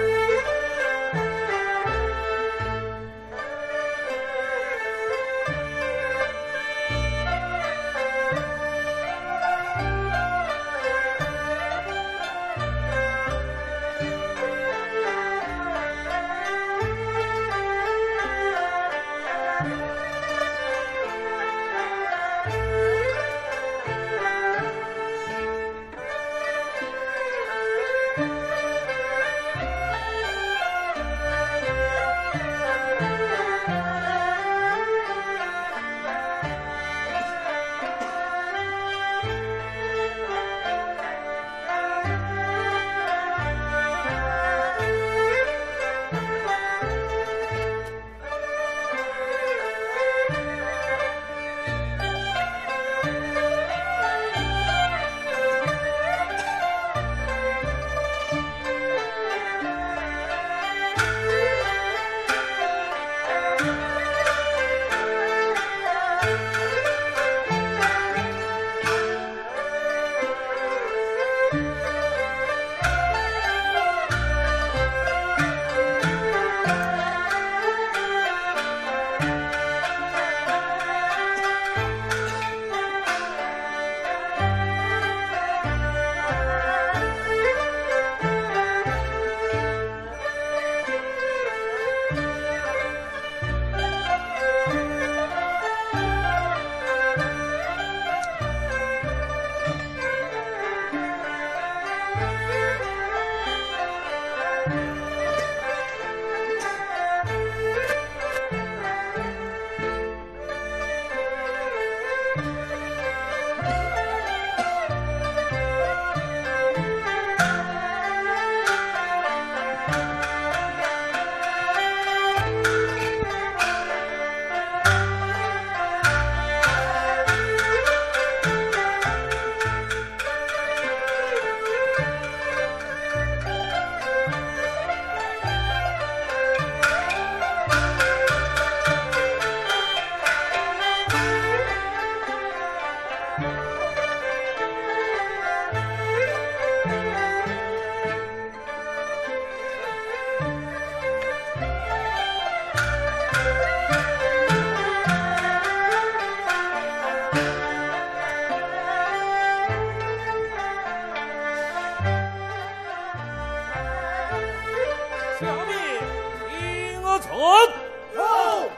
[167.34, 168.70] 是。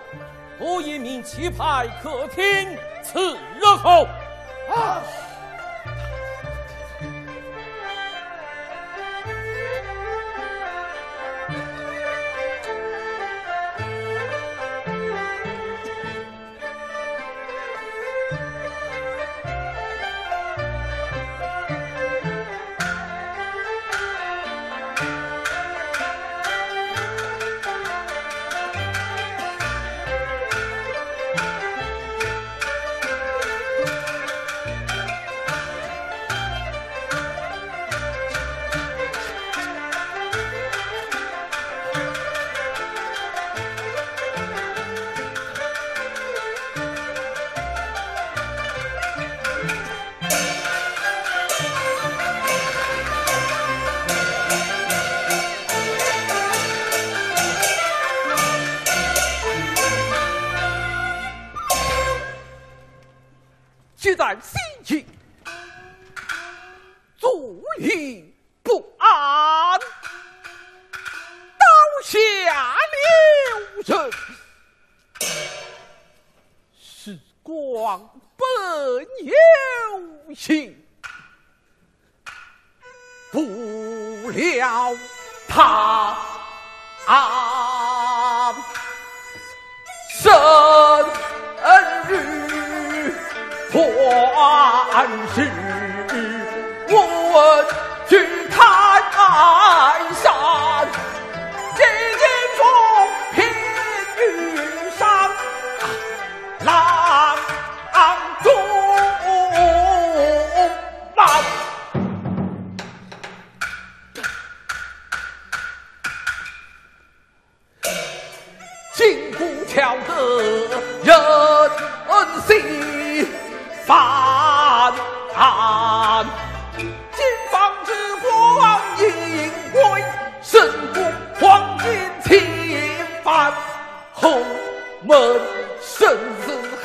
[0.59, 2.77] 多一名棋牌客厅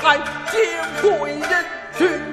[0.01, 0.25] 还将
[0.99, 2.30] 贵人去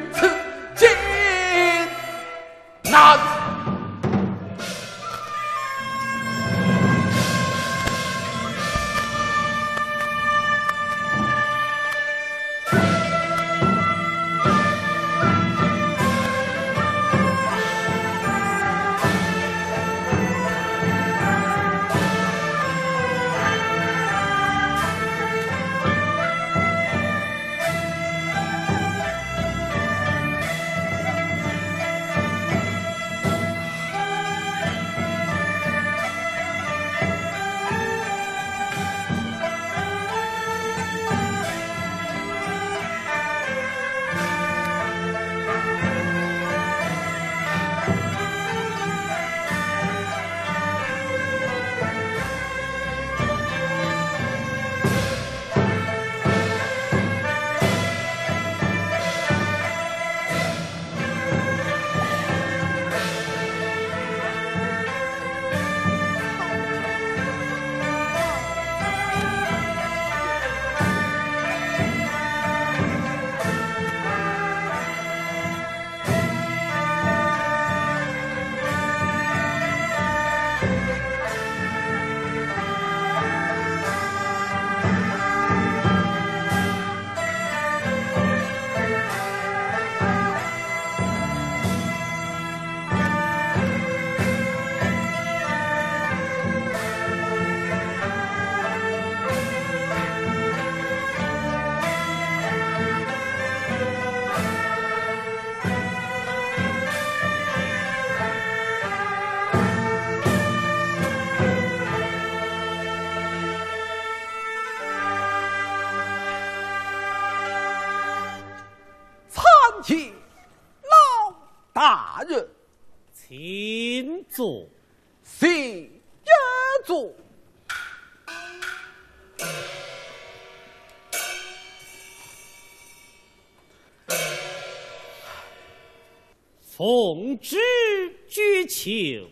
[138.28, 139.26] 举求，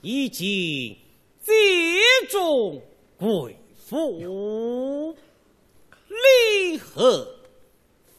[0.00, 0.96] 已经
[1.42, 1.52] 接
[2.30, 2.82] 中
[3.18, 3.56] 贵
[3.86, 5.14] 妇，
[6.08, 7.36] 离合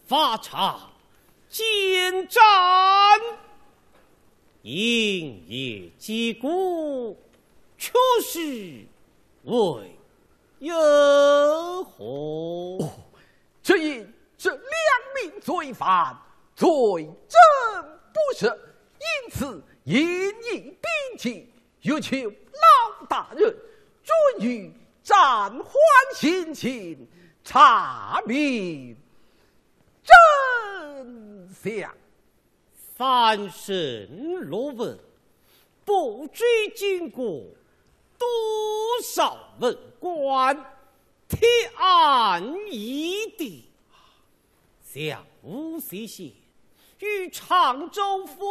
[0.06, 0.92] 法场
[1.50, 2.42] 见战，
[4.62, 7.18] 营业击鼓，
[7.78, 7.92] 确
[8.24, 8.86] 实
[9.44, 9.98] 为
[10.60, 12.90] 有何？
[13.64, 14.62] 只因这两
[15.22, 16.16] 名罪犯
[16.56, 16.68] 罪
[17.28, 21.50] 证不实，因此严以兵器，
[21.84, 23.56] 欲求老大人
[24.04, 24.70] 准予
[25.02, 25.16] 暂
[25.50, 25.64] 缓
[26.14, 27.08] 刑情，
[27.42, 28.98] 查明
[30.04, 31.90] 真相。
[32.98, 35.00] 三审落问，
[35.86, 36.44] 不知
[36.76, 37.46] 经过
[38.18, 38.28] 多
[39.02, 40.54] 少文官，
[41.30, 41.38] 提
[41.78, 43.64] 案一定。
[44.84, 46.30] 像无锡县
[47.00, 48.44] 与常州府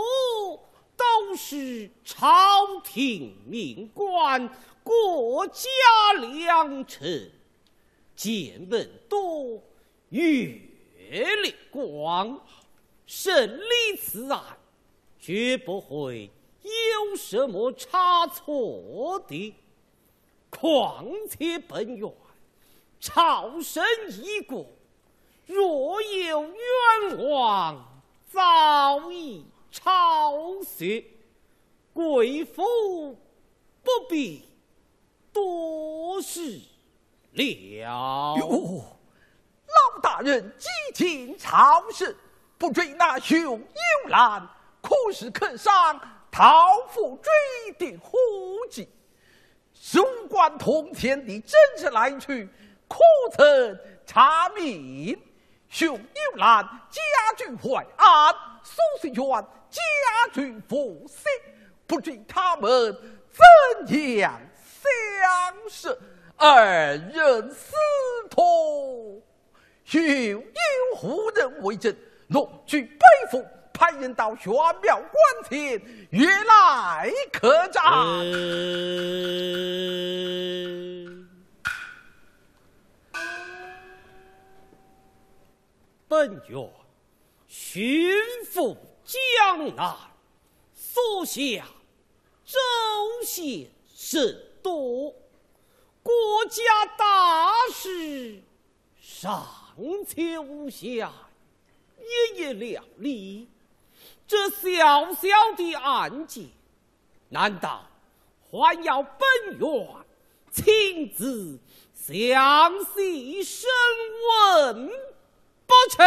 [0.97, 4.49] 都是朝廷命官，
[4.83, 5.63] 国家
[6.21, 7.31] 良臣，
[8.15, 9.63] 见闻多，
[10.09, 10.61] 阅
[11.43, 12.41] 历广。
[13.07, 14.43] 审理此案，
[15.21, 16.29] 绝不会
[16.63, 19.55] 有什么差错的。
[20.51, 22.13] 况且本院
[22.99, 23.85] 朝审
[24.25, 24.67] 已过，
[25.47, 29.45] 若有冤枉，早已
[29.77, 31.05] 抄雪。
[31.93, 32.63] 贵府
[33.83, 34.49] 不必
[35.33, 36.61] 多事
[37.33, 38.37] 了。
[38.39, 38.83] 哟，
[39.67, 42.17] 老大人几经朝事。
[42.59, 44.49] 不追那熊幽兰，
[44.81, 46.01] 可是肯上
[46.31, 48.17] 讨父追的伙
[48.71, 48.89] 计。
[49.75, 52.49] 书官通天的真是来去，
[52.89, 52.99] 可
[53.33, 55.19] 曾查明？
[55.69, 57.01] 熊幽兰家
[57.37, 59.47] 居淮安，苏世元
[59.77, 61.23] 家居福兴，
[61.87, 62.97] 不知他们
[63.85, 65.99] 怎样相识？
[66.37, 66.65] 二
[66.97, 67.75] 人私
[68.31, 69.23] 通，
[69.93, 70.43] 又有
[70.97, 71.95] 何人为证？
[72.29, 74.53] 龙举背负，派人到玄
[74.83, 75.09] 庙关
[75.49, 77.83] 前，越来客栈。
[86.09, 86.71] 本院
[87.49, 88.13] 巡
[88.53, 89.97] 抚江南，
[90.75, 91.65] 所辖
[92.45, 92.59] 州
[93.25, 95.15] 县甚多，
[96.03, 96.13] 国
[96.49, 98.43] 家大事
[99.01, 99.47] 尚
[100.07, 101.09] 且无暇。
[101.99, 103.49] 一一料理，
[104.29, 106.47] 这小小的案件，
[107.29, 107.85] 难道
[108.51, 109.89] 还要本院
[110.53, 111.59] 亲自
[111.95, 113.69] 详细审
[114.65, 114.89] 问
[115.67, 116.07] 不成？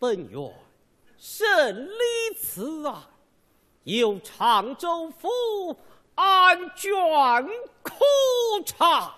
[0.00, 0.54] 本院
[1.18, 3.02] 审理此案，
[3.84, 5.28] 由常州府
[6.14, 6.90] 案卷
[7.82, 7.94] 可
[8.64, 9.14] 查，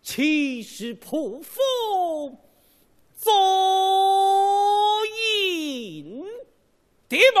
[0.00, 2.38] 岂是破风？
[3.16, 3.32] 左
[5.06, 6.24] 引
[7.08, 7.40] 敌目。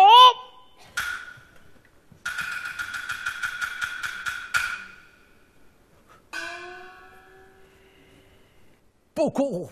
[9.14, 9.70] 不过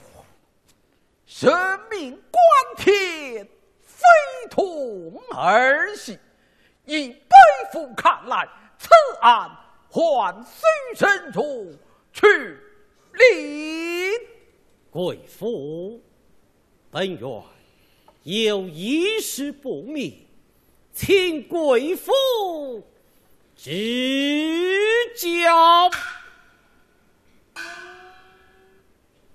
[1.43, 2.41] 人命关
[2.77, 3.45] 天，
[3.81, 4.05] 非
[4.49, 6.17] 同儿戏。
[6.85, 7.37] 以背
[7.73, 8.89] 负看来，此
[9.21, 9.51] 案
[9.91, 11.77] 还需慎重
[12.13, 12.27] 去
[13.15, 14.13] 理。
[14.89, 16.01] 贵府，
[16.93, 17.43] 本院
[18.23, 20.25] 有一事不明，
[20.93, 22.13] 请贵府
[23.57, 24.81] 指
[25.17, 25.91] 教。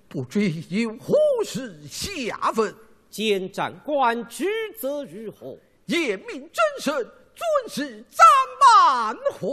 [0.10, 2.74] 不知有何事下问？
[3.10, 4.46] 监斩官职
[4.80, 5.58] 责如何？
[5.86, 6.94] 严明真神，
[7.36, 8.26] 尊是暂
[8.60, 9.50] 慢回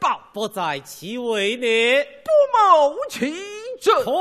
[0.00, 0.28] 报。
[0.32, 3.34] 不在其位内，不谋其
[3.80, 4.04] 政。
[4.04, 4.12] 我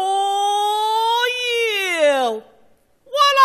[3.38, 3.44] 来，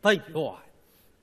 [0.00, 0.65] 本院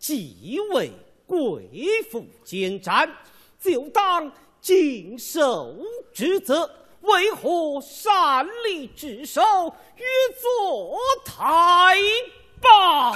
[0.04, 0.92] 既为
[1.26, 3.10] 贵府监斩，
[3.58, 4.30] 就当
[4.60, 5.74] 尽守
[6.14, 9.42] 职责，为何擅离职守，
[9.96, 10.06] 越
[10.42, 11.96] 做太
[12.60, 13.16] 保？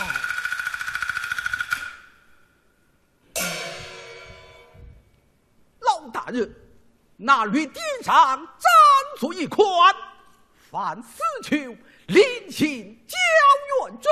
[5.81, 6.55] 老大人，
[7.17, 8.71] 那律典上斩
[9.19, 9.93] 作一款，
[10.71, 11.75] 凡死囚
[12.05, 13.17] 临刑交
[13.89, 14.09] 怨者，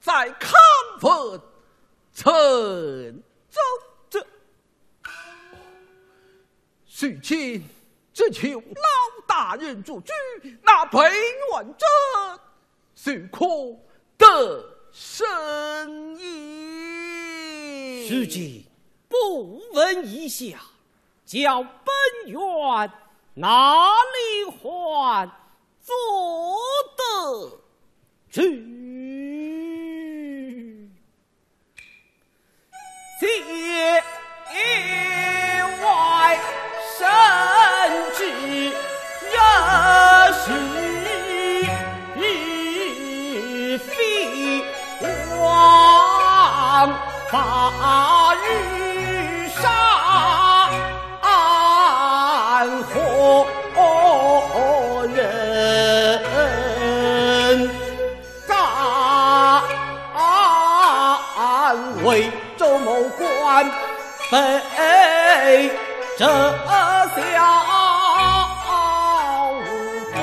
[0.00, 0.50] 在砍
[1.00, 1.40] 分
[2.14, 3.60] 成走。
[4.08, 4.24] 这，
[6.86, 7.62] 许亲
[8.12, 10.12] 只求老大人做主，
[10.62, 11.84] 那被冤者
[12.94, 13.44] 虽可
[14.16, 18.06] 得生也。
[18.06, 18.64] 许亲
[19.08, 20.58] 不闻一下。
[21.26, 21.70] 叫本
[22.26, 22.40] 院
[23.32, 25.26] 哪里还
[25.80, 25.94] 做
[26.96, 27.58] 得
[28.30, 28.73] 去？
[33.18, 33.26] 节
[35.82, 36.38] 外
[36.98, 37.06] 生
[38.16, 38.20] 枝
[39.30, 39.32] 人
[40.34, 40.48] 是
[43.78, 43.88] 非
[45.38, 45.42] 枉
[47.30, 49.93] 法日上。
[64.36, 65.70] 哎，
[66.18, 66.28] 这小
[70.12, 70.18] 头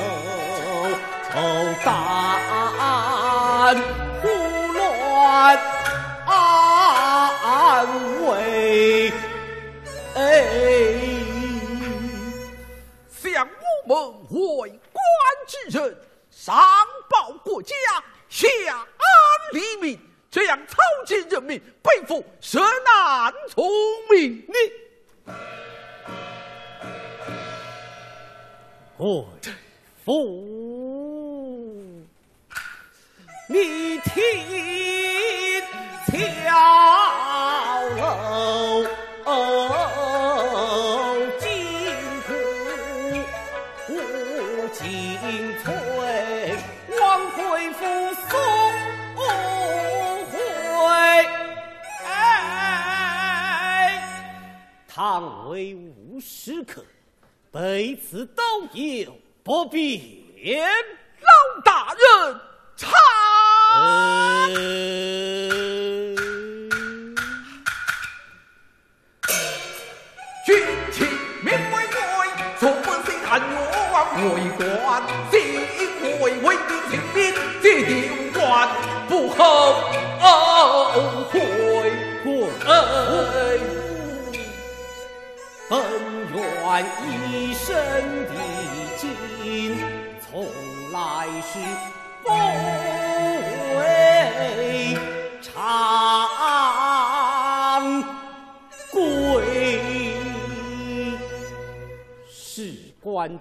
[1.31, 1.33] 头，
[1.85, 1.87] 但
[4.21, 4.23] 胡
[4.73, 5.57] 乱
[6.25, 6.27] 安
[8.25, 8.29] 慰，
[10.15, 10.19] 哎，
[13.09, 13.47] 向
[13.87, 13.95] 我们
[14.27, 14.99] 会馆
[15.47, 15.79] 之人
[16.29, 16.53] 上
[17.09, 17.73] 报国家，
[18.27, 18.83] 下安
[19.53, 19.97] 黎民。
[20.31, 23.67] 这样草菅人民背负实难从
[24.09, 24.41] 命。
[24.47, 24.53] 你
[28.97, 29.27] 国
[30.05, 30.11] 父，
[33.49, 35.61] 你听
[36.07, 38.87] 桥楼。
[55.03, 56.85] 倘为无时客，
[57.51, 59.09] 被此刀也
[59.41, 59.99] 不便。
[60.61, 62.00] 老大人，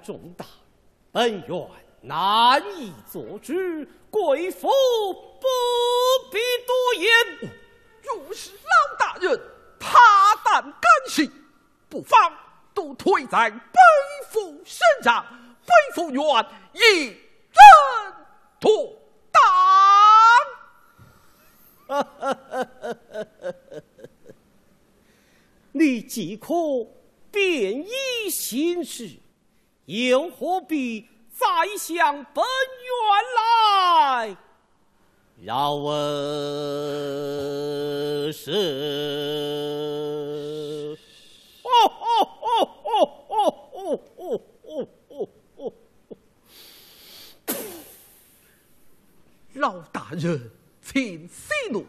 [0.02, 0.44] 重大，
[1.12, 1.68] 本愿
[2.02, 3.52] 难以做主，
[4.10, 5.46] 贵府不
[6.30, 7.50] 必多言。
[8.02, 9.40] 若是老大人，
[9.78, 9.98] 他
[10.44, 11.30] 胆敢行。
[11.88, 12.32] 不妨
[12.72, 13.60] 都推在本
[14.30, 15.26] 府身上，
[15.66, 16.22] 本府愿
[16.72, 17.14] 一人
[18.60, 18.96] 妥
[19.32, 19.42] 当。
[25.72, 26.54] 你即可
[27.32, 29.10] 便以行事，
[29.90, 32.94] 又何必再向本院
[33.36, 34.36] 来？
[35.42, 35.90] 饶我
[38.30, 38.56] 是。
[49.54, 51.84] 老大人，请息怒，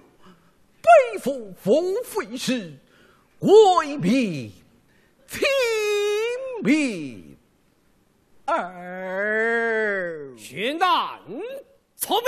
[0.82, 2.74] 背负封妃时，
[3.38, 4.52] 贵命
[5.28, 5.48] 亲
[6.64, 7.31] 命
[8.56, 11.20] 儿，全难
[11.96, 12.28] 聪明。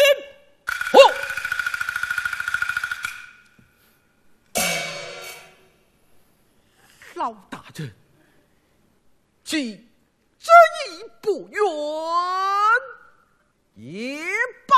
[7.15, 7.93] 老大人，
[9.43, 9.88] 既
[10.39, 10.51] 这
[10.89, 11.61] 意不愿
[13.76, 14.19] 也
[14.67, 14.76] 罢。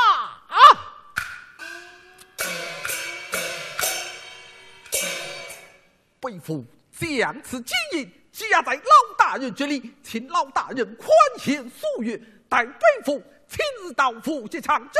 [6.20, 12.20] 背负将此金银加在老大人这里，请老大人宽限数月，
[12.50, 12.76] 待本
[13.06, 15.00] 府亲自到府去常州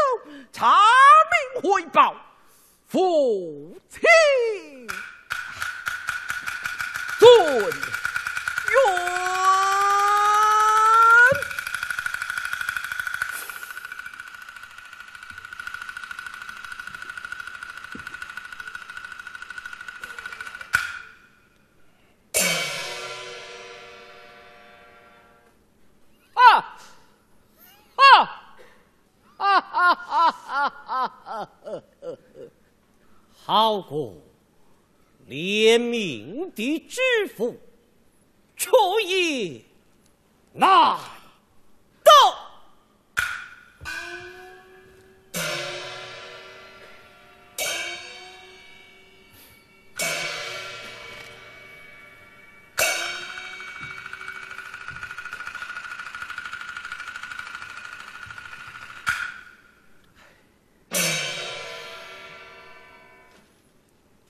[0.54, 0.78] 查
[1.54, 2.16] 明回报
[2.88, 4.02] 父亲。
[7.20, 7.74] 尊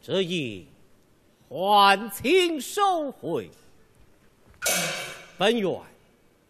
[0.06, 0.68] 这一。
[1.49, 3.49] 还请收回，
[5.36, 5.82] 本院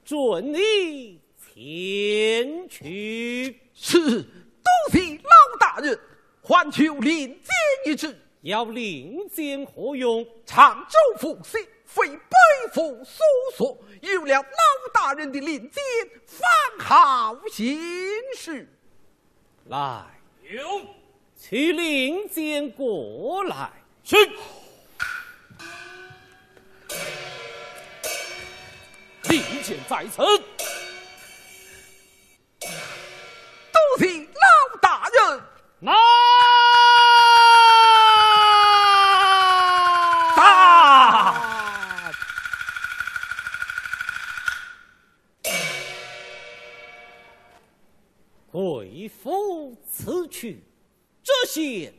[0.04, 3.58] 准你前去。
[3.74, 5.98] 是，多谢老大人，
[6.42, 7.46] 还求另见
[7.86, 8.14] 一旨。
[8.42, 10.28] 要另建何用？
[10.46, 13.26] 常州府信非北府所
[13.56, 15.82] 索，有了老大人的令箭，
[16.26, 16.46] 方
[16.78, 17.80] 好行
[18.36, 18.68] 事。
[19.68, 20.04] 来，
[20.44, 20.82] 有，
[21.48, 23.70] 去令箭过来。
[24.04, 24.16] 是。
[29.30, 30.24] 令箭在此。
[32.60, 35.42] 多谢老大人。
[35.82, 35.94] 来。
[48.52, 50.64] 贵府此去，
[51.56, 51.94] 这些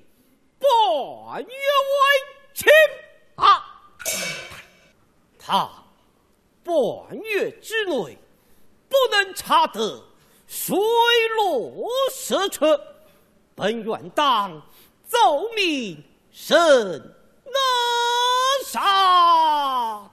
[0.59, 1.51] 半月为
[2.53, 2.69] 亲
[3.37, 3.89] 啊！
[5.39, 5.71] 他
[6.63, 8.19] 半月之内
[8.87, 10.05] 不能查得
[10.47, 10.77] 水
[11.39, 12.67] 落石出，
[13.55, 14.61] 本院当
[15.07, 20.06] 奏明审那杀。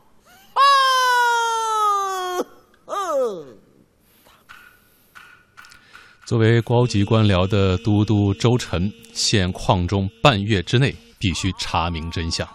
[6.25, 12.47] 作为高级官僚的都督周臣，限矿中半月之内必须查明真相。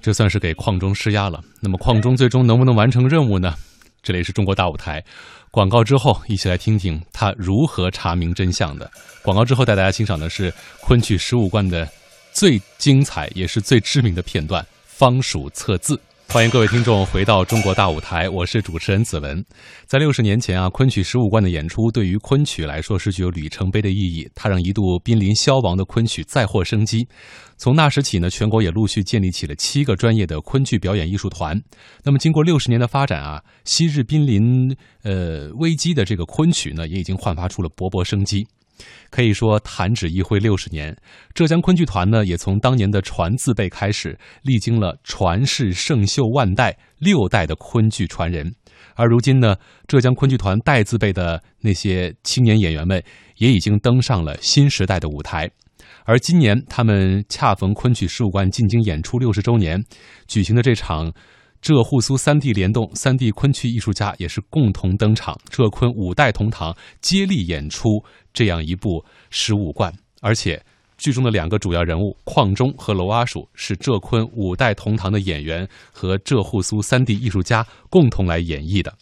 [0.00, 1.40] 这算是给矿中施压了。
[1.60, 3.54] 那么，矿中最终能不能完成任务呢？
[4.02, 5.02] 这里是中国大舞台，
[5.52, 8.90] 广告之后一起来听听他如何查明真相的。
[9.22, 11.88] 广告之后带大家欣赏的是昆曲十五贯的
[12.32, 15.98] 最精彩也是最知名的片段——方蜀测字。
[16.32, 19.44] 欢迎各位听众回到中国大舞台，我是主持人子文。
[19.84, 27.06] 在六十年前啊，昆曲十五贯的演出对于昆曲来说是具有里程碑的意义，它让一度濒临消亡的昆曲再获生机。
[27.58, 31.54] 从那时起呢，全国也陆续建立起了七个专业的昆剧表演艺术团。
[32.02, 38.46] 那么，经过六十年的发展啊，昔日濒临呃危机的这个昆曲呢，也已经焕发出了勃勃生机。
[39.10, 40.96] 可以说弹指一挥六十年，
[41.34, 48.54] 浙江昆剧团呢，也从当年的传字辈开始，历经了传世圣秀万代六代的昆剧传人，
[48.94, 49.56] 而如今呢，
[49.86, 53.02] 浙江昆剧团代字辈的那些青年演员们，
[53.36, 55.50] 也已经登上了新时代的舞台。
[56.04, 59.82] 而今年他们恰逢昆曲十五贯进京演出六十周年，
[60.26, 61.12] 举行的这场。
[61.62, 68.02] 浙沪苏三地联动，三地昆曲艺术家也是共同登场，浙昆五代同堂，接力演出
[68.34, 69.94] 这样一部十五贯。
[70.20, 70.60] 而且
[70.98, 78.92] 剧中的两个主要人物邝中和娄阿鼠是浙昆五代同堂的演员和浙沪苏三地艺术家共同来演绎的。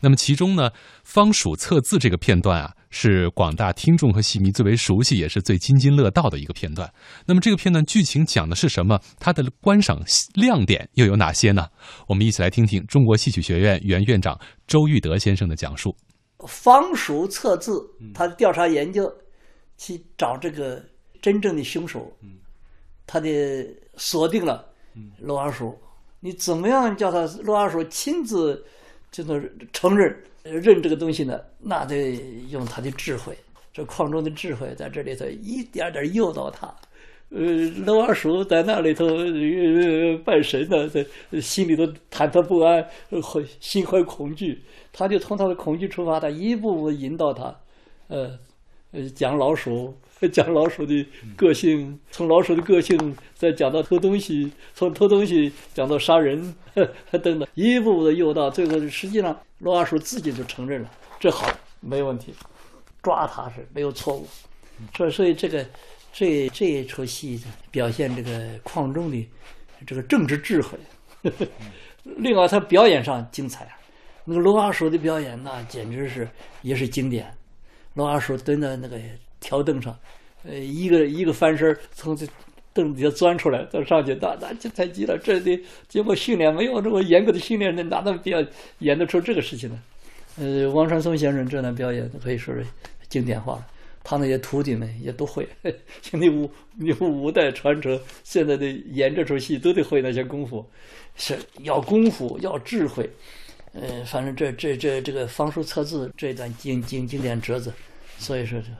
[0.00, 0.70] 那么其中呢，
[1.04, 2.72] 方蜀测字这个片段啊。
[2.98, 6.90] 是广大听众和戏迷最为熟悉，也是最津津乐道的一个片段。
[7.26, 8.98] 那么，这个片段剧情讲的是什么？
[9.18, 11.68] 它的观赏亮点又有哪些呢？
[12.08, 15.94] 我们一起来听听中国戏曲学院原院长周玉德先生的讲述。
[16.48, 19.12] 方叔测字，他调查研究，
[19.76, 20.82] 去找这个
[21.20, 22.10] 真正的凶手。
[23.06, 23.28] 他的
[23.98, 24.66] 锁定了
[25.18, 25.78] 罗二叔，
[26.20, 28.64] 你怎么样叫他罗二叔亲自
[29.12, 30.10] 就是承认？
[30.50, 32.16] 认这个东西呢，那得
[32.50, 33.36] 用他的智慧，
[33.72, 36.74] 这矿中的智慧在这里头一点点诱导他。
[37.30, 37.42] 呃，
[37.84, 39.04] 老二叔在那里头
[40.24, 41.04] 拜神呢，在
[41.40, 42.86] 心里头忐忑不安，
[43.58, 44.62] 心怀恐惧。
[44.92, 47.54] 他就从他的恐惧出发，他一步步引导他，
[48.06, 48.38] 呃，
[49.14, 49.94] 讲老鼠，
[50.32, 56.54] 讲老鼠的个性，从老鼠的个性再讲到偷东西，从偷东西讲到杀人，
[57.10, 59.38] 等等，一步步的诱导，最后实际上。
[59.60, 62.34] 罗阿叔自己就承认了，这好，没问题，
[63.02, 64.28] 抓他是没有错误。
[64.94, 65.64] 所以，所以这个
[66.12, 69.26] 这这一出戏表现这个矿中的
[69.86, 70.78] 这个政治智慧。
[72.04, 73.66] 另外，他表演上精彩，
[74.26, 76.28] 那个罗阿叔的表演那简直是
[76.60, 77.34] 也是经典。
[77.96, 78.96] 罗二叔蹲在那个
[79.40, 79.98] 条凳上，
[80.44, 82.24] 呃，一个一个翻身从这
[82.72, 85.18] 凳子底下钻出来，再上去，那那就太极了。
[85.18, 88.38] 这得经过训练，没有这么严格的训练，那哪能表
[88.80, 89.82] 演得出这个事情呢？
[90.38, 92.62] 呃，王传松先生这段表演可以说是
[93.08, 93.66] 经典化了，
[94.04, 95.48] 他那些徒弟们也都会。
[96.02, 96.50] 现在五
[97.00, 100.62] 五代传承，现在的演这出戏都得会那些功夫，
[101.16, 103.08] 是要功夫，要智慧。
[103.80, 107.72] 呃，反正这这这这个方书测字这段经经经典折子，
[108.18, 108.70] 所以说是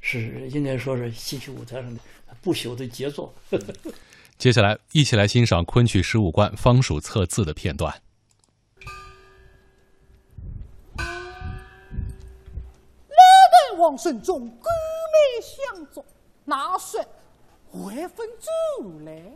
[0.00, 2.00] 是应该说是戏曲舞台上的。
[2.42, 3.34] 不朽的杰作。
[4.38, 7.92] 接下来，一起来欣赏昆曲十五贯方蜀测字的片段。
[13.08, 14.72] 历代王神中，官
[15.12, 16.04] 美相助，
[16.44, 17.04] 哪说
[17.68, 19.32] 会分主来？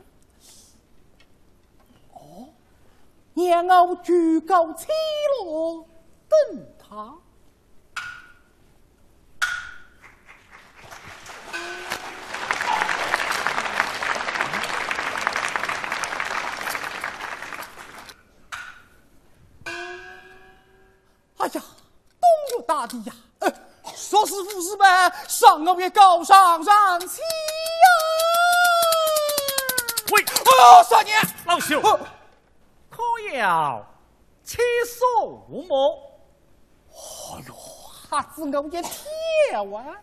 [3.66, 4.86] 让我举高起
[5.44, 5.86] 落，
[6.28, 7.14] 等他。
[21.38, 21.62] 哎呀，
[22.20, 23.14] 东岳大帝呀！
[23.96, 26.62] 说是武士们上我的高上
[27.00, 27.86] 去呀！
[30.12, 31.98] 喂，哎少年老朽。
[33.00, 33.86] 可要
[34.42, 36.12] 起诉么？
[36.92, 40.02] 哎呦，哈子我一跳啊！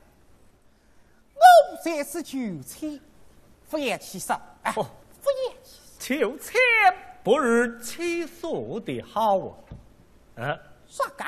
[1.36, 3.00] 我这是就签，
[3.70, 4.34] 不言其实，
[4.64, 5.58] 哎，不言
[6.00, 6.56] 其实，就签
[7.24, 9.54] 不如起诉的好啊！
[10.38, 11.26] 嗯，啥个？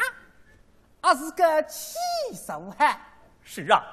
[1.01, 1.97] 还是个起
[2.33, 2.99] 诉哈？
[3.43, 3.83] 是啊，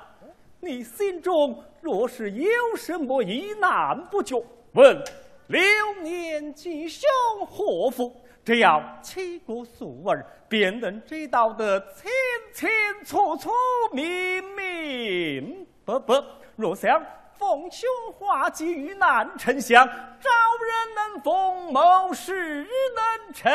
[0.60, 5.04] 你心中若是有什么疑难不决，问
[5.48, 5.60] 流
[6.02, 7.08] 年吉凶
[7.46, 12.10] 祸福，只要七国素儿，便能知道得清
[12.52, 12.68] 清
[13.04, 13.50] 楚楚、
[13.92, 16.14] 明明白白。
[16.56, 17.00] 若想
[17.38, 20.30] 逢凶化吉、遇难成祥，招
[20.64, 22.66] 人能逢，谋事
[22.96, 23.52] 能成，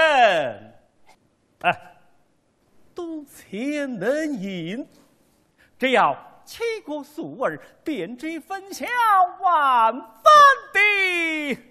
[1.62, 1.96] 哎，
[2.96, 4.88] 赌钱能赢。
[5.78, 6.16] 只要
[6.46, 8.86] 七国素儿，便知分晓
[9.42, 10.32] 万分
[10.74, 11.62] 的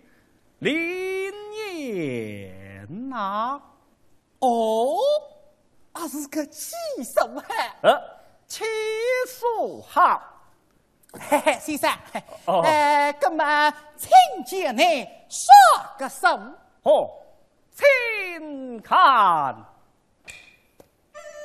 [0.60, 1.32] 灵
[1.66, 3.60] 验呐。
[4.38, 4.96] 哦，
[5.92, 7.44] 啊是个气手哈。
[7.82, 8.00] 呃，
[8.46, 8.64] 起
[9.26, 10.22] 手好。
[11.12, 11.90] 嘿嘿，先生，
[12.62, 14.10] 呃，那么请
[14.44, 15.50] 见你说
[15.98, 16.28] 个手。
[16.84, 17.10] 哦，
[17.74, 19.56] 请看，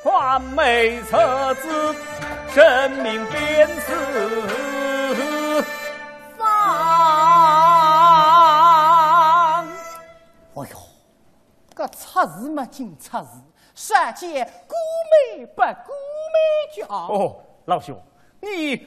[0.03, 1.95] 完美册子，
[2.53, 4.74] 神明鞭子
[11.75, 13.41] 这测字嘛，尽测字，
[13.73, 14.75] 善见姑
[15.35, 15.91] 美不姑
[16.31, 16.87] 美家。
[16.87, 17.99] 哦，老兄。
[18.39, 18.79] 你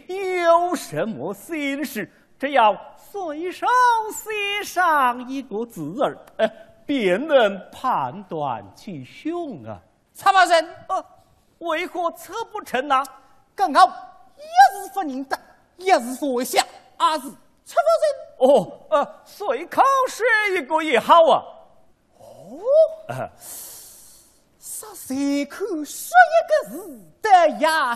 [0.43, 2.11] 有什么心事？
[2.39, 3.67] 只要随手
[4.13, 6.49] 写上一个字儿，呃，
[6.87, 9.79] 便能判断其凶啊。
[10.15, 11.05] 查某人，呃，
[11.59, 13.03] 为何测不成呢？
[13.55, 13.87] 刚好
[14.37, 15.37] 一是不认得，
[15.77, 16.65] 一是不想，
[16.97, 17.29] 二是
[17.65, 17.77] 查
[18.39, 18.63] 某人。
[18.63, 20.25] 哦，呃，随口说
[20.57, 21.43] 一个也好啊。
[22.49, 23.31] 哦。
[24.61, 27.95] 说随口说一个字的呀，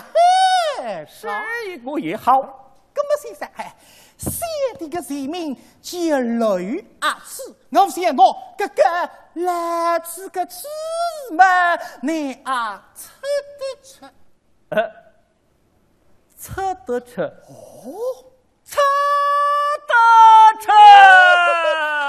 [0.78, 1.30] 嘿，说
[1.68, 2.32] 一个也好。
[2.94, 3.48] 那么先生，
[4.18, 4.44] 写
[4.78, 8.82] 的个人名叫雷而此，我想我这个
[9.34, 10.66] 来此个字
[11.32, 13.10] 嘛，你啊测
[13.58, 14.06] 得出？
[14.70, 14.92] 呃，
[16.36, 17.22] 测得出？
[17.22, 18.24] 哦，
[18.64, 18.80] 测
[19.88, 19.92] 得
[20.60, 20.66] 出？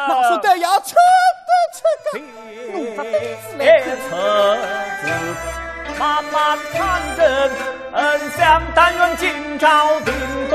[0.10, 0.96] 老说的要测
[1.48, 1.80] 得出
[2.12, 2.20] 个，
[2.74, 3.62] 弄个杯子来。
[6.00, 7.52] 慢慢看真，
[7.94, 10.14] 恩相但愿今朝定
[10.50, 10.54] 断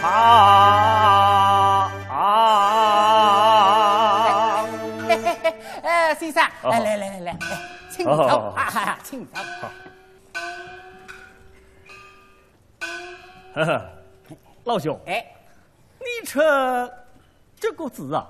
[0.00, 0.02] 肠。
[5.08, 5.44] 嘿嘿嘿，
[5.82, 7.36] 哎，先生，来来来来来，
[7.90, 9.40] 请走，哈哈，请走。
[13.54, 13.82] 呵呵，
[14.66, 15.24] 老兄，哎，
[16.00, 16.40] 你吃
[17.54, 18.26] 这个字啊？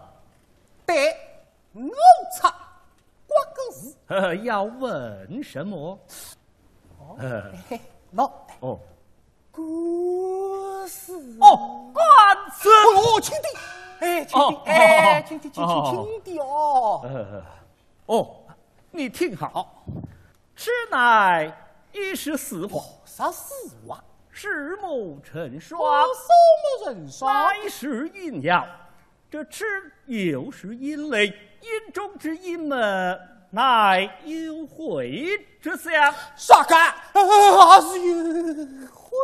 [0.85, 1.17] 对，
[1.73, 1.89] 我
[2.39, 2.47] 测。
[3.27, 3.97] 八个字，
[4.45, 5.99] 要问什么？
[6.99, 7.17] 哦，
[8.15, 8.31] 喏，
[8.61, 8.79] 哦，
[9.51, 12.05] 官司，哦，官
[12.53, 13.49] 司，哦，亲弟，
[14.01, 17.43] 哎，亲弟，哎，亲弟，亲亲，亲弟哦，
[18.05, 18.37] 哦，
[18.91, 19.83] 你听好，
[20.55, 21.51] 此乃
[21.93, 23.55] 一时死话，啥死
[23.89, 24.05] 话？
[24.39, 25.81] 石木成双，
[26.13, 26.29] 什
[26.85, 27.33] 么成双？
[27.33, 28.67] 乃是阴阳，
[29.31, 29.65] 这赤
[30.05, 31.29] 又是阴雷。
[31.29, 32.77] 阴中之阴嘛，
[33.49, 35.27] 乃有晦
[35.59, 35.91] 之象。
[36.37, 36.75] 啥个？
[36.75, 39.17] 还是有晦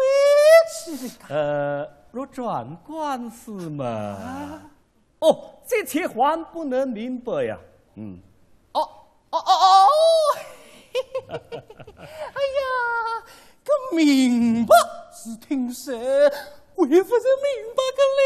[0.72, 1.12] 气？
[1.28, 4.62] 呃，若转官司嘛，
[5.18, 7.58] 哦，这切还不能明白呀。
[7.96, 8.18] 嗯，
[8.72, 8.80] 哦
[9.28, 9.88] 哦哦哦，
[11.28, 12.64] 哎呀，
[13.64, 14.74] 个明白
[15.12, 15.94] 是听说，
[16.76, 18.22] 为夫人明白个嘞。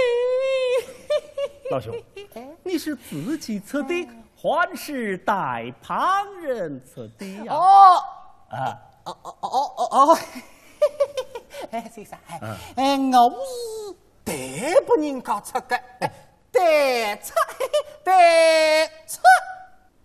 [1.70, 1.94] 老兄，
[2.62, 7.52] 你是自己测的，还是代旁人测的呀？
[7.52, 7.96] 哦，
[8.50, 10.18] 啊，哦哦哦哦哦，
[11.72, 12.40] 哎，先生，哎，
[12.76, 15.80] 哎，我是代不人家测的，
[16.52, 17.34] 代测，
[18.04, 19.20] 代测。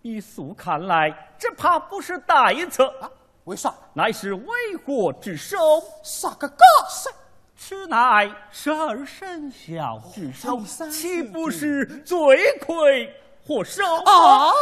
[0.01, 3.11] 依俗看来，只怕不是代测啊？
[3.51, 3.73] 为啥？
[3.93, 5.57] 乃是为国之首，
[6.03, 7.11] 啥个高手？
[7.57, 10.57] 此乃十二生肖之首，
[10.89, 13.13] 岂不是罪魁
[13.45, 13.83] 祸首？
[14.05, 14.53] 啊！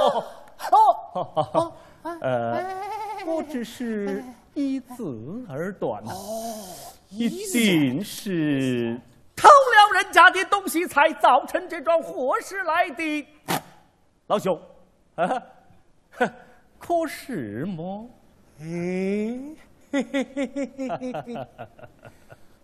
[0.00, 0.24] 哦
[0.72, 1.72] 哦，
[2.22, 2.64] 呃，
[3.26, 4.24] 我只是
[4.54, 6.10] 一字而短呐，
[7.10, 8.98] 一定是
[9.36, 13.26] 偷了人家的东西，才造成这桩祸事来的。
[14.28, 14.58] 老兄，
[15.16, 15.28] 啊，
[16.78, 18.08] 可是么？
[18.60, 18.64] 哎。
[19.92, 21.34] 嘿嘿嘿嘿嘿嘿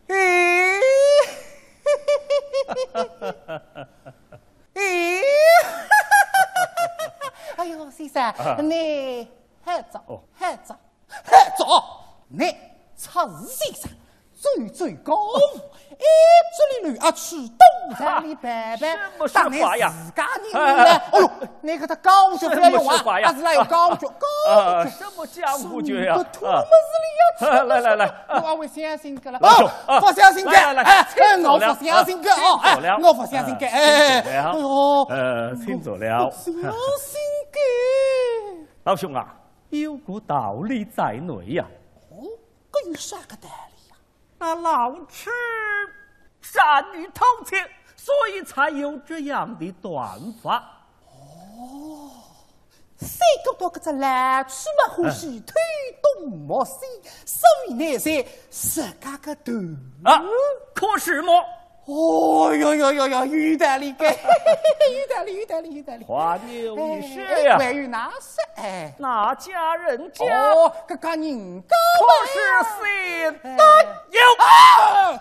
[0.07, 0.15] 嘿，哎，
[4.75, 4.79] 哎，
[7.57, 8.33] 哎呦，先生，
[8.69, 9.29] 你
[9.65, 10.05] 喝早，
[10.39, 10.79] 喝早，
[11.09, 11.65] 喝早，
[12.29, 12.55] 你
[12.97, 13.91] 出事先生。
[14.55, 15.15] 最最高
[15.99, 16.05] 哎，
[16.57, 18.47] 这里乱啊去，东山里你自
[20.15, 20.85] 家人呢？
[21.11, 21.31] 哎呦，
[21.63, 24.27] 那个他高脚不要用啊，还是那有高脚，高
[24.85, 26.15] 脚什么江湖脚呀？
[26.33, 27.67] 土么子里要去？
[27.67, 29.39] 来来来，我会相信个了。
[29.41, 31.07] 哦，不相信个，哎，
[31.43, 35.55] 我不相信个哦，哎，我不相信个，哎，哎呦，呃，
[35.97, 36.31] 了。
[36.31, 37.23] 相信
[37.53, 37.59] 个，
[38.85, 39.35] 老兄啊，
[39.71, 41.65] 有个道理在内呀。
[42.11, 42.23] 哦，
[42.71, 43.76] 这有啥个道理？
[44.39, 45.31] 那老痴
[46.41, 47.59] 善于偷情，
[47.97, 50.63] 所以才有这样的短法。
[51.07, 52.11] 哦，
[52.99, 55.55] 三个多个只懒痴嘛，欢喜推
[56.21, 56.81] 东莫西，
[57.25, 59.53] 所以那些十家个头
[60.05, 60.23] 啊，
[60.75, 61.33] 可是么？
[61.87, 64.13] 哦哟哟哟哟，有道理个，有
[65.15, 66.05] 道理有道理有道理。
[66.05, 72.35] 话有一说呀，关于那事，哎，那家人家哦，这个人家可是
[72.81, 73.59] 谁担
[74.11, 75.15] 忧啊！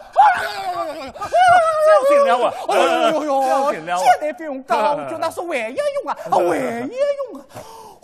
[1.85, 2.53] 小心了啊！
[2.69, 2.71] 哎
[3.11, 3.97] 呦呦呦，小心了！
[3.97, 6.57] 现在不用讲，就那是万一用啊，万
[6.89, 6.95] 一
[7.31, 7.45] 用啊！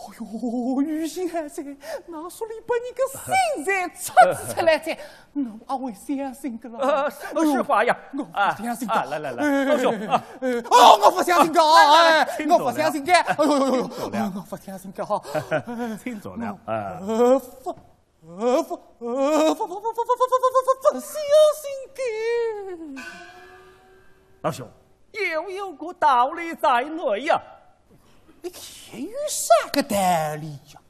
[0.02, 1.62] 哎呦，雨欣还在，
[2.06, 4.12] 那说你把你个心在出
[4.52, 4.98] 出来噻，
[5.32, 7.08] 我阿会相信的了。
[7.08, 7.96] 什么实话呀？
[8.18, 8.94] 我不相信的。
[8.94, 9.94] 来来来，老兄，
[10.70, 13.12] 哦，我不相信的，哎，我不相信的。
[13.12, 13.90] 哎呦呦呦，
[14.34, 15.22] 我不相信的哈。
[16.02, 16.58] 请坐了。
[16.66, 17.72] 啊，不，不，
[18.22, 18.76] 不，不，不，
[19.54, 21.12] 不，不，不，不，不，不相
[21.62, 23.02] 信的。
[24.40, 24.68] 老兄，
[25.12, 27.40] 又有个道理在内呀。
[28.42, 29.96] 你还有啥个道
[30.40, 30.80] 理呀？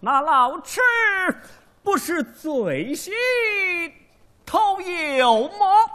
[0.00, 0.80] 那老痴
[1.82, 3.12] 不是最心
[4.46, 5.90] 偷油吗？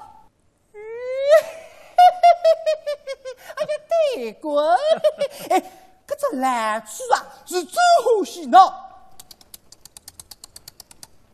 [3.56, 3.70] 哎呀，
[4.16, 4.78] 对过，
[5.50, 5.60] 哎，
[6.06, 8.60] 这只懒痴啊，是最欢喜呢。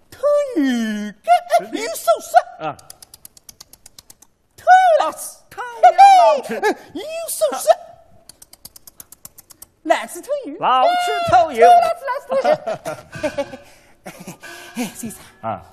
[0.09, 0.19] 头
[0.55, 2.78] 有个有手势啊，
[4.55, 4.63] 头
[5.01, 6.55] 老痴，偷老痴
[6.93, 7.67] 有手势。
[9.86, 10.91] 懒吃头油，老吃
[11.31, 12.49] 头油，老吃老吃头
[13.39, 13.45] 油。
[14.75, 15.63] 哎，先生啊，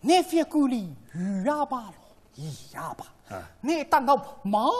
[0.00, 1.94] 你别管里鱼呀罢了，
[2.36, 2.42] 鱼
[2.74, 3.04] 呀罢，
[3.60, 4.74] 你当到茅屋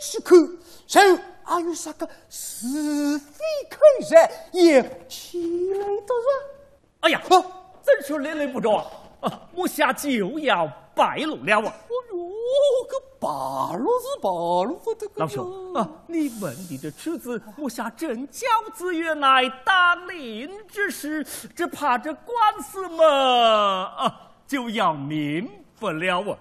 [0.00, 0.38] 去看，
[0.88, 2.66] 然后还有啥个是
[3.18, 4.16] 非口舌
[4.52, 6.28] 也起来的是？
[7.00, 7.22] 哎呀，
[7.84, 8.90] 真是累累不着
[9.20, 9.48] 啊！
[9.54, 11.66] 我下就要败露了啊！
[11.66, 13.11] 哎呦，个！
[13.22, 15.88] 八路子八路，我的老兄啊！
[16.08, 21.22] 你问你的这侄子，我下正教子原来当令之事，
[21.54, 26.36] 只怕这官司嘛啊就要明不了啊！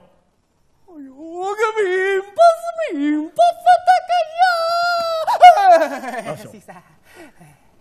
[0.87, 4.11] 哎呦，我个明白是明白不得个
[6.25, 6.25] 呀！
[6.31, 6.51] 老兄，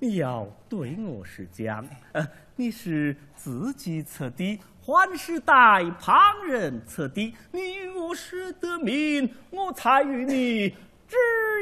[0.03, 4.59] 你要对我是讲，呃你是自己测的。
[4.83, 10.71] 还是带旁人测的，你与我识得名，我才与你
[11.07, 11.17] 知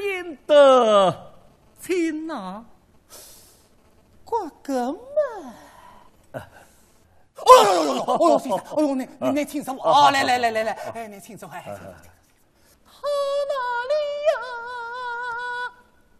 [0.05, 1.35] 音得
[1.81, 2.65] 亲呐。
[4.25, 5.03] 过哥们，
[7.35, 11.61] 哦呦呦呦呦，哦呦先生，哦呦你你你请坐，哦来来来来来，哎你请坐，哎。
[11.67, 13.03] 他
[13.51, 13.55] 哪
[13.91, 13.93] 里
[14.29, 14.33] 呀？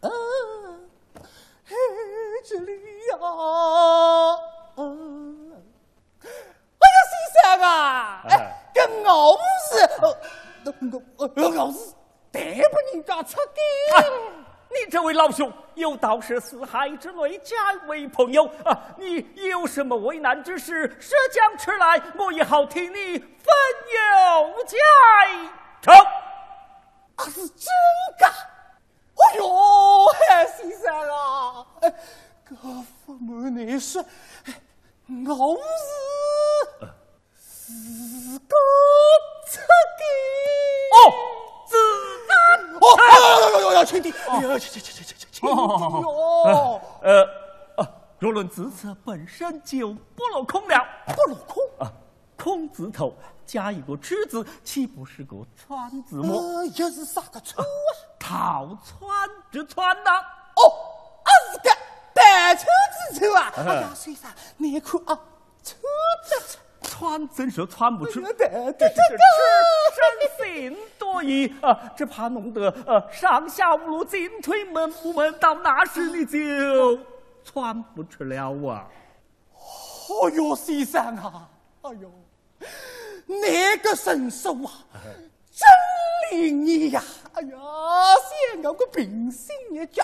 [0.01, 0.09] 嗯，
[2.49, 2.71] 这里
[3.11, 3.17] 呀。
[7.61, 8.23] 啊！
[8.27, 9.33] 哎，跟老
[9.69, 10.17] 子，呃，
[11.17, 11.93] 我呃，老子
[12.31, 12.39] 得
[12.69, 13.61] 不人家出的。
[14.69, 17.55] 你这位老兄有道是四海之内皆
[17.87, 18.79] 为朋友啊！
[18.97, 23.27] 你有什么为难之事，说将出来，我也好替你分
[23.93, 24.77] 忧解
[25.81, 25.91] 愁。
[25.91, 27.67] 啊，是真
[28.19, 28.25] 的！
[28.27, 31.93] 哎呦，海先生啊，哎，
[32.49, 34.03] 哥父母你说，
[35.25, 36.89] 老子。
[37.37, 38.55] 自个
[39.45, 39.59] 出
[39.99, 40.03] 给
[40.95, 40.97] 哦，
[41.67, 41.75] 自
[42.27, 42.31] 个
[42.79, 50.83] 哦，哎呦呦呦，亲弟，哎呦，亲亲亲亲亲亲哟，呃，若论字册本身就不落空了，
[51.15, 51.93] 不落空啊，
[52.35, 53.13] 空字头
[53.45, 56.65] 加一个之字，岂不是个川字么？
[56.75, 57.69] 又是啥个川啊？
[58.19, 60.09] 套川之川呐？
[60.55, 60.98] 哦，啊是个
[62.39, 62.65] 单车
[63.11, 63.53] 之车啊！
[63.57, 65.19] 哎呀，先生，你看啊，
[65.63, 65.75] 车
[66.23, 66.57] 子。
[66.81, 68.21] 穿真是穿不出？
[68.21, 71.91] 这这这生心多疑啊！
[71.95, 76.97] 只怕弄得呃上下五路进退门不门，到那时你就
[77.43, 78.87] 穿不出了啊！
[80.09, 81.49] 哦哟，先生啊，
[81.81, 82.11] 哎呦，
[83.27, 84.71] 那个神手啊，
[85.51, 87.03] 真灵验呀！
[87.33, 87.57] 哎呀，
[88.53, 90.01] 想要个平心一觉，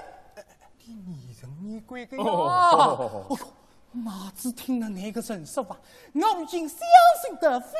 [0.88, 2.24] 你拟人拟鬼的呀！
[2.24, 3.38] 哦哟，
[3.92, 5.76] 哪只听了那个人说话，
[6.14, 6.80] 我已经相
[7.26, 7.76] 信得非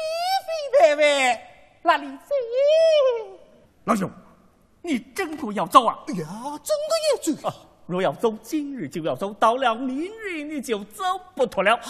[0.72, 1.40] 非凡凡。
[1.84, 2.30] 哪里在？
[3.84, 4.10] 老兄，
[4.82, 6.00] 你真的要走啊？
[6.08, 7.48] 哎呀，真的要走！
[7.48, 7.56] 啊
[7.86, 11.04] 若要走，今日就要走，到了明日你就走
[11.36, 11.76] 不脱了。
[11.76, 11.84] 啊，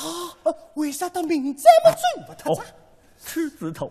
[0.73, 2.61] 为啥到明这么走不脱？
[3.17, 3.89] 吃字头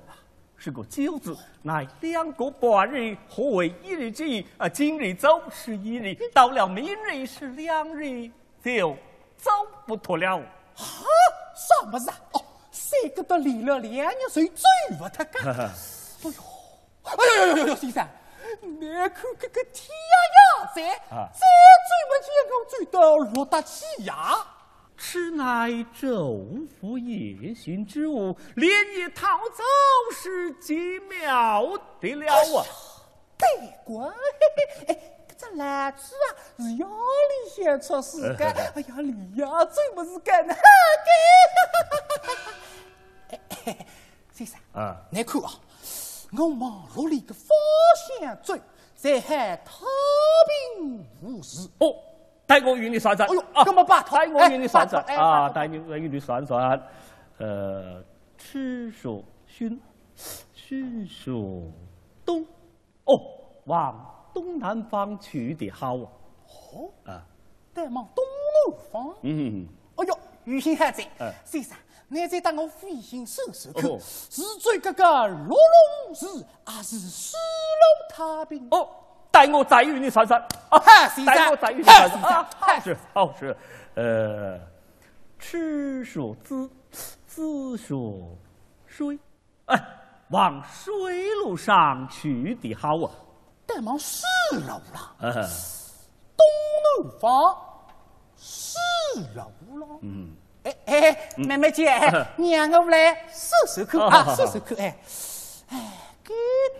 [0.65, 4.47] 是个九字，乃两个半日，何为一日之意？
[4.57, 8.31] 啊，今日走是一日，到了明日是两日，
[8.65, 8.97] 就
[9.36, 9.51] 走
[9.86, 10.41] 不脱了。
[10.74, 11.05] 哈，
[11.55, 12.16] 啥么子啊？
[12.32, 12.43] 哦，
[12.73, 15.53] 三个都离了两日，谁追不脱干？
[15.53, 15.70] 哎
[16.23, 16.32] 呦，
[17.03, 18.09] 哎呦呦呦呦，先生。
[18.62, 24.39] 你看这个天呀这这追不见我追到落得起呀！
[24.97, 26.47] 此乃周
[26.81, 29.62] 府夜行之物，连夜逃走
[30.12, 32.65] 是极妙的了啊！
[33.37, 33.47] 对
[33.85, 34.09] 官，
[34.87, 34.97] 哎，
[35.37, 36.27] 这男子啊
[36.59, 40.57] 是要里先出事干， 哎呀，你呀真不是干的，
[43.65, 43.77] 给！
[44.33, 45.51] 先生啊，你看啊。
[46.37, 47.47] 我往路里个方
[48.19, 48.57] 向走，
[48.97, 49.85] 在海太
[50.75, 51.69] 平无事。
[51.79, 51.95] 哦，
[52.47, 53.29] 带我与你算算。
[53.29, 55.49] 哎呦，啊，干嘛把带我与你算算啊？
[55.49, 56.81] 带你与你算算。
[57.39, 58.03] 呃，
[58.37, 59.81] 赤说寻，
[60.53, 61.62] 寻说
[62.25, 62.45] 东。
[63.05, 63.15] 哦，
[63.65, 66.07] 往东南方去的好啊。
[66.47, 67.23] 哦，啊，
[67.73, 69.15] 带往东南方。
[69.23, 69.66] 嗯。
[69.97, 71.07] 哎呦，雨欣还在。
[71.45, 71.77] 先生。
[72.07, 78.69] 你再当我飞行搜搜看，是追这个六龙寺，还是四楼太平？
[78.71, 78.89] 哦，
[79.35, 80.40] 带我再与你算算。
[80.69, 80.78] 啊，
[81.27, 82.81] 带我再与你算算。
[82.81, 83.56] 是，好是。
[83.97, 84.61] 呃，
[85.40, 86.70] 吃说子，
[87.27, 88.39] 子说
[88.86, 89.19] 水。
[89.66, 89.85] 哎，
[90.31, 93.11] 往水路上去的好啊。
[93.66, 95.48] 带往四楼了。
[96.36, 96.47] 东
[97.02, 97.56] 楼房，
[98.36, 98.78] 四
[99.35, 99.43] 楼
[99.81, 99.98] 了。
[100.02, 100.32] 嗯。
[100.62, 101.86] 哎哎，妹妹姐，
[102.39, 104.97] 让我来试试看啊，试试看哎。
[105.70, 105.93] 哎，
[106.23, 106.32] 给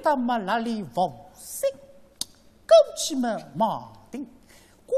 [0.05, 1.69] 他们那里放心，
[2.87, 4.25] 狗气们忙定，
[4.87, 4.97] 归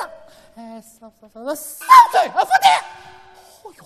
[0.00, 0.10] 了。
[0.56, 2.68] 哎，少少少少少嘴啊，不得！
[3.64, 3.84] 哎呦，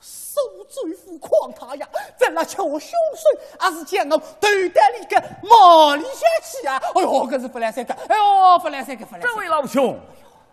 [0.00, 6.80] 受罪负狂他呀，在那求凶水，还是将我头戴里个毛里下去啊！
[6.94, 9.20] 哎呦，可是不来三个，哎呦，不来三个，不来。
[9.20, 9.98] 这位老兄，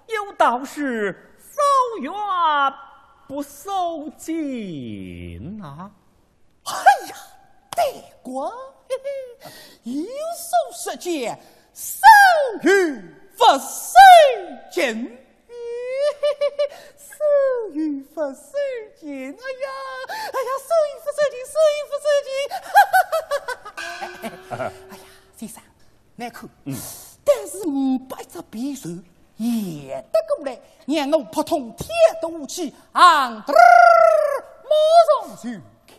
[0.08, 1.62] 有道是扫
[2.02, 2.14] 冤。
[3.28, 5.92] 不守禁呐！
[6.64, 6.74] 哎
[7.10, 7.16] 呀，
[7.76, 8.52] 对官，
[9.84, 9.94] 有
[10.36, 11.40] 所实践，
[11.74, 12.02] 守
[12.64, 12.70] 于
[13.38, 13.94] 不守
[14.72, 15.18] 禁，
[16.98, 17.14] 守
[17.74, 18.36] 于不守
[19.00, 19.08] 禁。
[19.10, 19.68] 哎呀，
[20.08, 22.30] 哎呀，守于不守禁，守于不守禁。
[24.90, 25.04] 哎呀，
[25.38, 25.62] 先生，
[26.16, 26.50] 难看。
[26.66, 26.76] 嗯，
[27.24, 28.90] 但是五百只匕首。
[29.38, 31.88] 也得过来，让我扑通天
[32.22, 33.54] 的武器，昂得
[34.66, 34.70] 马
[35.26, 35.50] 上就
[35.88, 35.96] 开。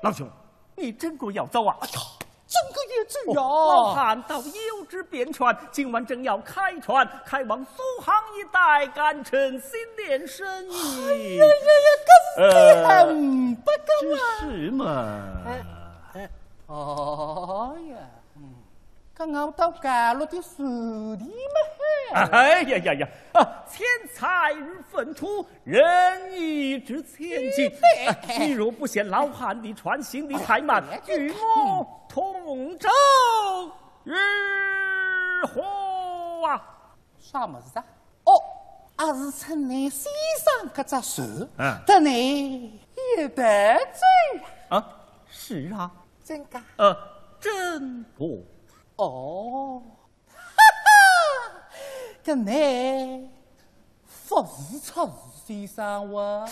[0.00, 0.26] 老兄，
[0.74, 1.76] 你真个要走啊？
[1.82, 1.94] 哎呀，
[2.52, 3.34] 真个月子呀！
[3.34, 10.76] 老汉到有之便传，今晚正要开船，开往苏杭一带，赶成新年生意。
[11.08, 13.06] 哎呀呀
[13.64, 14.18] 不够啊！
[14.40, 14.84] 是嘛？
[15.46, 15.48] 哎
[16.12, 16.28] 哎，
[16.66, 16.74] 哎
[17.90, 17.96] 呀，
[19.12, 22.20] 嗯，刚熬到甘露的水里嘛。
[22.30, 23.08] 哎呀呀呀！
[23.32, 27.72] 啊，钱财如粪土，人义值千金。
[28.38, 32.88] 你若不嫌老汉的船行的太慢，与我同舟
[34.04, 34.14] 日
[35.46, 35.62] 何
[36.46, 36.62] 啊？
[37.18, 37.84] 啥么子啊？
[38.24, 38.32] 哦，
[38.96, 40.10] 还是趁你先
[40.60, 41.22] 生这只手，
[41.86, 42.78] 得你
[43.16, 44.86] 也得罪啊？
[45.28, 45.90] 是啊，
[46.24, 46.60] 真的？
[46.76, 46.96] 呃，
[47.40, 48.44] 真不？
[48.96, 49.82] 哦。
[52.24, 52.52] 这乃
[54.28, 55.10] 不是出
[55.46, 56.48] 先生哇！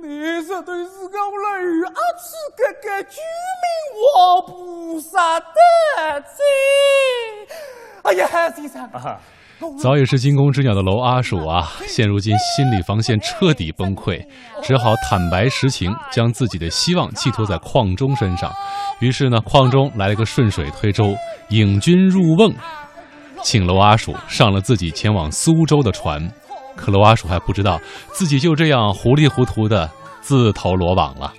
[0.00, 3.20] 你这对是个雷阿子哥哥救
[3.62, 3.66] 命
[4.14, 7.48] 王菩萨的罪！
[8.04, 8.88] 哎呀，先生，
[9.80, 14.24] 早已是惊弓之鸟的娄阿鼠啊，现如今心理防线彻底崩溃，
[14.62, 18.52] 只好坦白实情，将自己的希望寄托在矿中身上。
[19.00, 21.14] 于是呢，矿中来了个顺水推舟，
[21.50, 22.54] 引军入瓮。
[23.42, 26.28] 请娄阿鼠上了自己前往苏州的船，
[26.76, 27.80] 可娄阿鼠还不知道
[28.12, 29.88] 自己就这样糊里糊涂的
[30.20, 31.32] 自投罗网了。